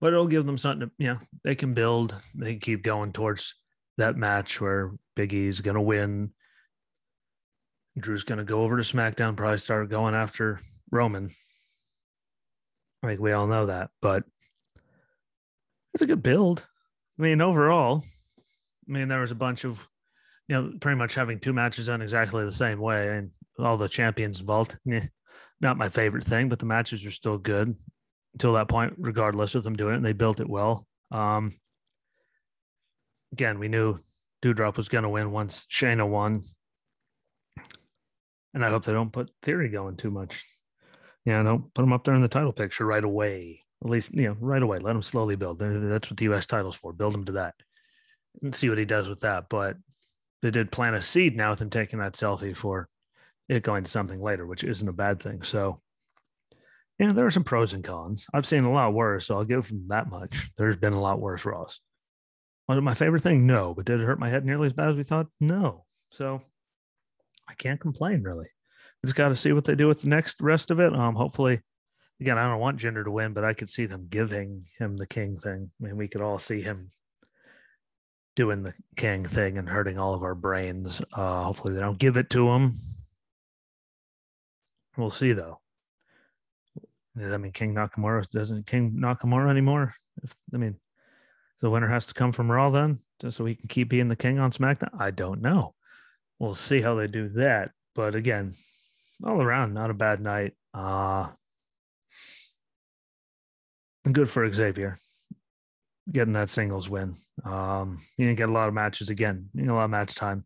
but 0.00 0.12
it'll 0.12 0.26
give 0.26 0.46
them 0.46 0.58
something 0.58 0.88
to, 0.88 0.94
you 0.98 1.08
know, 1.08 1.18
they 1.44 1.54
can 1.54 1.74
build, 1.74 2.14
they 2.34 2.52
can 2.52 2.60
keep 2.60 2.82
going 2.82 3.12
towards 3.12 3.54
that 3.98 4.16
match 4.16 4.60
where 4.60 4.92
Big 5.14 5.32
E's 5.32 5.60
going 5.60 5.74
to 5.74 5.80
win. 5.80 6.32
Drew's 7.98 8.24
going 8.24 8.38
to 8.38 8.44
go 8.44 8.62
over 8.62 8.76
to 8.76 8.82
SmackDown, 8.82 9.36
probably 9.36 9.58
start 9.58 9.88
going 9.88 10.14
after 10.14 10.60
Roman. 10.90 11.30
Think 13.02 13.20
we 13.20 13.32
all 13.32 13.46
know 13.46 13.66
that, 13.66 13.90
but 14.02 14.24
it's 15.94 16.02
a 16.02 16.06
good 16.06 16.22
build. 16.22 16.66
I 17.18 17.22
mean, 17.22 17.40
overall, 17.40 18.04
I 18.88 18.92
mean, 18.92 19.08
there 19.08 19.20
was 19.20 19.30
a 19.30 19.36
bunch 19.36 19.64
of, 19.64 19.86
you 20.48 20.54
know, 20.54 20.72
pretty 20.80 20.98
much 20.98 21.14
having 21.14 21.38
two 21.38 21.52
matches 21.52 21.86
done 21.86 22.02
exactly 22.02 22.44
the 22.44 22.50
same 22.50 22.80
way 22.80 23.16
and 23.16 23.30
all 23.58 23.78
the 23.78 23.88
champions 23.88 24.40
vault. 24.40 24.76
Not 25.60 25.78
my 25.78 25.88
favorite 25.88 26.24
thing, 26.24 26.50
but 26.50 26.58
the 26.58 26.66
matches 26.66 27.06
are 27.06 27.10
still 27.10 27.38
good 27.38 27.74
until 28.36 28.52
that 28.52 28.68
point, 28.68 28.92
regardless 28.98 29.54
of 29.54 29.64
them 29.64 29.76
doing 29.76 29.94
it, 29.94 29.96
and 29.96 30.04
they 30.04 30.12
built 30.12 30.40
it 30.40 30.48
well. 30.48 30.86
Um, 31.10 31.54
again, 33.32 33.58
we 33.58 33.68
knew 33.68 33.98
Doudrop 34.42 34.76
was 34.76 34.90
going 34.90 35.04
to 35.04 35.08
win 35.08 35.30
once 35.30 35.64
Shayna 35.72 36.06
won, 36.06 36.42
and 38.52 38.62
I 38.62 38.68
hope 38.68 38.84
they 38.84 38.92
don't 38.92 39.12
put 39.12 39.30
Theory 39.42 39.70
going 39.70 39.96
too 39.96 40.10
much. 40.10 40.44
Yeah, 41.24 41.42
don't 41.42 41.72
put 41.72 41.82
him 41.82 41.94
up 41.94 42.04
there 42.04 42.14
in 42.14 42.20
the 42.20 42.28
title 42.28 42.52
picture 42.52 42.84
right 42.84 43.02
away. 43.02 43.62
At 43.82 43.90
least, 43.90 44.12
you 44.12 44.28
know, 44.28 44.36
right 44.38 44.62
away. 44.62 44.78
Let 44.78 44.94
him 44.94 45.02
slowly 45.02 45.36
build. 45.36 45.58
That's 45.58 46.10
what 46.10 46.18
the 46.18 46.24
U.S. 46.24 46.44
title's 46.44 46.76
for. 46.76 46.92
Build 46.92 47.14
him 47.14 47.24
to 47.24 47.32
that, 47.32 47.54
and 48.42 48.54
see 48.54 48.68
what 48.68 48.78
he 48.78 48.84
does 48.84 49.08
with 49.08 49.20
that. 49.20 49.48
But 49.48 49.78
they 50.42 50.50
did 50.50 50.70
plant 50.70 50.94
a 50.94 51.00
seed 51.00 51.36
now 51.36 51.50
with 51.50 51.62
him 51.62 51.70
taking 51.70 52.00
that 52.00 52.12
selfie 52.12 52.54
for 52.54 52.90
it 53.48 53.62
going 53.62 53.84
to 53.84 53.90
something 53.90 54.20
later, 54.20 54.46
which 54.46 54.62
isn't 54.62 54.88
a 54.88 54.92
bad 54.92 55.22
thing. 55.22 55.42
So 55.42 55.80
yeah, 56.98 57.12
there 57.12 57.26
are 57.26 57.30
some 57.30 57.44
pros 57.44 57.74
and 57.74 57.84
cons. 57.84 58.26
I've 58.32 58.46
seen 58.46 58.64
a 58.64 58.72
lot 58.72 58.94
worse, 58.94 59.26
so 59.26 59.36
I'll 59.36 59.44
give 59.44 59.68
them 59.68 59.86
that 59.88 60.08
much. 60.08 60.50
There's 60.56 60.76
been 60.76 60.94
a 60.94 61.00
lot 61.00 61.20
worse 61.20 61.44
Raws. 61.44 61.80
Was 62.68 62.78
it 62.78 62.82
my 62.82 62.94
favorite 62.94 63.22
thing? 63.22 63.46
No. 63.46 63.74
But 63.74 63.84
did 63.84 64.00
it 64.00 64.04
hurt 64.04 64.18
my 64.18 64.28
head 64.28 64.44
nearly 64.44 64.66
as 64.66 64.72
bad 64.72 64.90
as 64.90 64.96
we 64.96 65.02
thought? 65.02 65.26
No. 65.40 65.84
So 66.10 66.40
I 67.48 67.54
can't 67.54 67.80
complain 67.80 68.22
really. 68.22 68.46
Just 69.04 69.14
got 69.14 69.28
to 69.28 69.36
see 69.36 69.52
what 69.52 69.64
they 69.64 69.74
do 69.74 69.88
with 69.88 70.02
the 70.02 70.08
next 70.08 70.40
rest 70.40 70.70
of 70.70 70.80
it. 70.80 70.92
Um, 70.94 71.14
hopefully, 71.14 71.60
again, 72.20 72.38
I 72.38 72.48
don't 72.48 72.60
want 72.60 72.80
Jinder 72.80 73.04
to 73.04 73.10
win, 73.10 73.34
but 73.34 73.44
I 73.44 73.52
could 73.52 73.68
see 73.68 73.86
them 73.86 74.06
giving 74.08 74.64
him 74.78 74.96
the 74.96 75.06
king 75.06 75.38
thing. 75.38 75.70
I 75.80 75.84
mean, 75.84 75.96
we 75.96 76.08
could 76.08 76.22
all 76.22 76.38
see 76.38 76.62
him 76.62 76.90
doing 78.34 78.62
the 78.62 78.74
king 78.96 79.24
thing 79.24 79.58
and 79.58 79.68
hurting 79.68 79.98
all 79.98 80.14
of 80.14 80.22
our 80.22 80.34
brains. 80.34 81.02
Uh, 81.12 81.44
hopefully, 81.44 81.74
they 81.74 81.80
don't 81.80 81.98
give 81.98 82.16
it 82.16 82.30
to 82.30 82.48
him. 82.48 82.72
We'll 84.96 85.10
see 85.10 85.34
though. 85.34 85.60
I 87.18 87.36
mean, 87.36 87.52
King 87.52 87.74
Nakamura 87.74 88.28
doesn't 88.30 88.66
King 88.66 88.98
Nakamura 88.98 89.50
anymore. 89.50 89.94
If 90.22 90.34
I 90.52 90.58
mean, 90.58 90.76
the 91.60 91.70
winner 91.70 91.88
has 91.88 92.06
to 92.06 92.14
come 92.14 92.32
from 92.32 92.50
Raw 92.50 92.70
then, 92.70 93.00
just 93.20 93.36
so 93.36 93.44
he 93.44 93.54
can 93.54 93.68
keep 93.68 93.88
being 93.88 94.08
the 94.08 94.16
king 94.16 94.38
on 94.38 94.50
SmackDown. 94.50 94.90
I 94.98 95.10
don't 95.10 95.40
know. 95.40 95.74
We'll 96.38 96.54
see 96.54 96.80
how 96.80 96.94
they 96.94 97.06
do 97.06 97.28
that. 97.30 97.70
But 97.94 98.14
again, 98.14 98.54
all 99.24 99.40
around, 99.40 99.72
not 99.74 99.90
a 99.90 99.94
bad 99.94 100.20
night. 100.20 100.54
Uh 100.74 101.28
good 104.12 104.30
for 104.30 104.50
Xavier 104.52 104.98
getting 106.10 106.34
that 106.34 106.50
singles 106.50 106.88
win. 106.88 107.16
Um, 107.44 108.00
he 108.16 108.24
didn't 108.24 108.38
get 108.38 108.48
a 108.48 108.52
lot 108.52 108.68
of 108.68 108.74
matches 108.74 109.10
again, 109.10 109.48
you 109.54 109.64
know, 109.64 109.74
a 109.74 109.76
lot 109.76 109.84
of 109.84 109.90
match 109.90 110.14
time. 110.14 110.44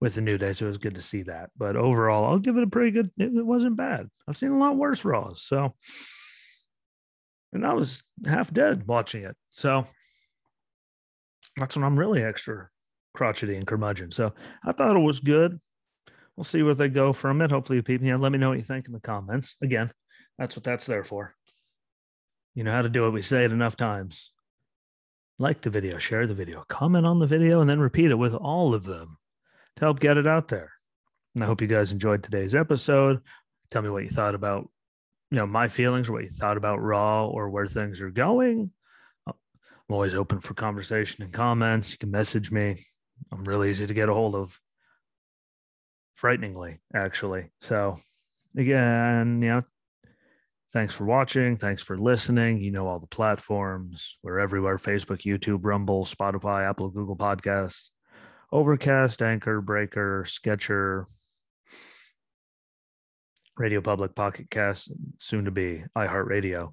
With 0.00 0.14
the 0.14 0.20
New 0.20 0.38
Day. 0.38 0.52
So 0.52 0.66
it 0.66 0.68
was 0.68 0.78
good 0.78 0.96
to 0.96 1.02
see 1.02 1.22
that. 1.22 1.50
But 1.56 1.76
overall, 1.76 2.26
I'll 2.26 2.38
give 2.38 2.56
it 2.56 2.62
a 2.62 2.68
pretty 2.68 2.90
good. 2.90 3.10
It, 3.18 3.32
wasn't 3.44 3.76
bad. 3.76 4.08
I've 4.28 4.36
seen 4.36 4.50
a 4.50 4.58
lot 4.58 4.76
worse 4.76 5.04
Raws. 5.04 5.42
So, 5.42 5.74
and 7.52 7.66
I 7.66 7.74
was 7.74 8.04
half 8.26 8.52
dead 8.52 8.86
watching 8.86 9.24
it. 9.24 9.36
So 9.50 9.86
that's 11.56 11.76
when 11.76 11.84
I'm 11.84 11.98
really 11.98 12.22
extra 12.22 12.68
crotchety 13.14 13.56
and 13.56 13.66
curmudgeon. 13.66 14.10
So 14.10 14.34
I 14.64 14.72
thought 14.72 14.96
it 14.96 15.00
was 15.00 15.20
good. 15.20 15.58
We'll 16.36 16.44
see 16.44 16.62
where 16.62 16.74
they 16.74 16.88
go 16.88 17.14
from 17.14 17.40
it. 17.40 17.50
Hopefully, 17.50 17.80
people, 17.80 18.06
yeah, 18.06 18.16
let 18.16 18.30
me 18.30 18.38
know 18.38 18.50
what 18.50 18.58
you 18.58 18.64
think 18.64 18.86
in 18.86 18.92
the 18.92 19.00
comments. 19.00 19.56
Again, 19.62 19.90
that's 20.38 20.54
what 20.54 20.64
that's 20.64 20.84
there 20.84 21.04
for. 21.04 21.34
You 22.54 22.64
know 22.64 22.72
how 22.72 22.82
to 22.82 22.90
do 22.90 23.06
it. 23.06 23.10
We 23.10 23.22
say 23.22 23.44
it 23.44 23.52
enough 23.52 23.76
times. 23.76 24.32
Like 25.38 25.62
the 25.62 25.70
video, 25.70 25.98
share 25.98 26.26
the 26.26 26.34
video, 26.34 26.64
comment 26.68 27.06
on 27.06 27.18
the 27.18 27.26
video, 27.26 27.60
and 27.60 27.68
then 27.68 27.80
repeat 27.80 28.10
it 28.10 28.14
with 28.14 28.34
all 28.34 28.74
of 28.74 28.84
them 28.84 29.18
to 29.76 29.84
help 29.84 30.00
get 30.00 30.16
it 30.16 30.26
out 30.26 30.48
there. 30.48 30.72
And 31.34 31.44
I 31.44 31.46
hope 31.46 31.60
you 31.60 31.66
guys 31.66 31.92
enjoyed 31.92 32.22
today's 32.22 32.54
episode. 32.54 33.20
Tell 33.70 33.82
me 33.82 33.90
what 33.90 34.04
you 34.04 34.10
thought 34.10 34.34
about, 34.34 34.68
you 35.30 35.36
know, 35.36 35.46
my 35.46 35.68
feelings 35.68 36.08
or 36.08 36.12
what 36.12 36.24
you 36.24 36.30
thought 36.30 36.56
about 36.56 36.82
Raw 36.82 37.26
or 37.26 37.50
where 37.50 37.66
things 37.66 38.00
are 38.00 38.10
going. 38.10 38.70
I'm 39.26 39.34
always 39.94 40.14
open 40.14 40.40
for 40.40 40.54
conversation 40.54 41.22
and 41.24 41.32
comments. 41.32 41.92
You 41.92 41.98
can 41.98 42.10
message 42.10 42.50
me. 42.50 42.84
I'm 43.32 43.44
really 43.44 43.70
easy 43.70 43.86
to 43.86 43.94
get 43.94 44.08
a 44.08 44.14
hold 44.14 44.34
of. 44.34 44.58
Frighteningly, 46.16 46.80
actually. 46.94 47.50
So 47.60 47.98
again, 48.56 49.42
you 49.42 49.48
know, 49.48 49.62
thanks 50.72 50.94
for 50.94 51.04
watching. 51.04 51.58
Thanks 51.58 51.82
for 51.82 51.98
listening. 51.98 52.58
You 52.58 52.70
know 52.70 52.88
all 52.88 52.98
the 52.98 53.06
platforms. 53.06 54.16
We're 54.22 54.38
everywhere: 54.38 54.78
Facebook, 54.78 55.26
YouTube, 55.26 55.60
Rumble, 55.62 56.06
Spotify, 56.06 56.66
Apple, 56.66 56.88
Google 56.88 57.16
Podcasts. 57.16 57.90
Overcast, 58.52 59.22
Anchor, 59.22 59.60
Breaker, 59.60 60.24
Stitcher, 60.26 61.06
Radio 63.56 63.80
Public, 63.80 64.14
Pocket 64.14 64.50
Cast, 64.50 64.92
soon 65.18 65.46
to 65.46 65.50
be 65.50 65.82
iHeartRadio. 65.96 66.72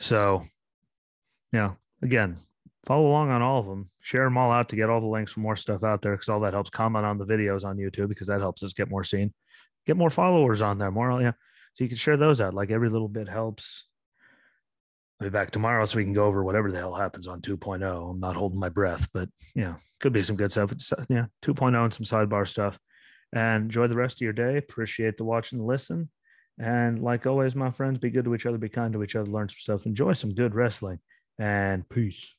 So, 0.00 0.44
yeah, 1.52 1.72
again, 2.02 2.36
follow 2.86 3.08
along 3.08 3.30
on 3.30 3.42
all 3.42 3.60
of 3.60 3.66
them. 3.66 3.90
Share 4.00 4.24
them 4.24 4.38
all 4.38 4.50
out 4.52 4.68
to 4.70 4.76
get 4.76 4.88
all 4.88 5.00
the 5.00 5.06
links 5.06 5.32
for 5.32 5.40
more 5.40 5.56
stuff 5.56 5.84
out 5.84 6.02
there 6.02 6.12
because 6.12 6.28
all 6.28 6.40
that 6.40 6.54
helps. 6.54 6.70
Comment 6.70 7.04
on 7.04 7.18
the 7.18 7.26
videos 7.26 7.64
on 7.64 7.76
YouTube 7.76 8.08
because 8.08 8.28
that 8.28 8.40
helps 8.40 8.62
us 8.62 8.72
get 8.72 8.90
more 8.90 9.04
seen, 9.04 9.32
get 9.86 9.96
more 9.96 10.10
followers 10.10 10.62
on 10.62 10.78
there. 10.78 10.90
More, 10.90 11.20
yeah. 11.20 11.32
So 11.74 11.84
you 11.84 11.88
can 11.88 11.98
share 11.98 12.16
those 12.16 12.40
out. 12.40 12.54
Like 12.54 12.70
every 12.70 12.88
little 12.88 13.08
bit 13.08 13.28
helps. 13.28 13.86
I'll 15.22 15.30
be 15.30 15.32
back 15.32 15.52
tomorrow 15.52 15.84
so 15.84 15.98
we 15.98 16.04
can 16.04 16.12
go 16.12 16.24
over 16.24 16.42
whatever 16.42 16.72
the 16.72 16.78
hell 16.78 16.94
happens 16.94 17.28
on 17.28 17.40
2.0. 17.42 18.10
I'm 18.10 18.18
not 18.18 18.34
holding 18.34 18.58
my 18.58 18.68
breath, 18.68 19.08
but 19.14 19.28
you 19.54 19.62
know, 19.62 19.76
could 20.00 20.12
be 20.12 20.24
some 20.24 20.34
good 20.34 20.50
stuff. 20.50 20.72
It's, 20.72 20.92
uh, 20.92 21.04
yeah, 21.08 21.26
2.0 21.42 21.80
and 21.80 21.94
some 21.94 22.04
sidebar 22.04 22.46
stuff. 22.48 22.76
And 23.32 23.64
enjoy 23.64 23.86
the 23.86 23.94
rest 23.94 24.16
of 24.16 24.22
your 24.22 24.32
day. 24.32 24.56
Appreciate 24.56 25.16
the 25.16 25.24
watch 25.24 25.52
and 25.52 25.60
the 25.60 25.64
listen. 25.64 26.10
And 26.58 27.00
like 27.00 27.24
always, 27.24 27.54
my 27.54 27.70
friends, 27.70 27.98
be 27.98 28.10
good 28.10 28.24
to 28.24 28.34
each 28.34 28.46
other, 28.46 28.58
be 28.58 28.68
kind 28.68 28.92
to 28.94 29.02
each 29.04 29.14
other, 29.14 29.30
learn 29.30 29.48
some 29.48 29.58
stuff, 29.60 29.86
enjoy 29.86 30.12
some 30.14 30.34
good 30.34 30.56
wrestling, 30.56 30.98
and 31.38 31.88
peace. 31.88 32.34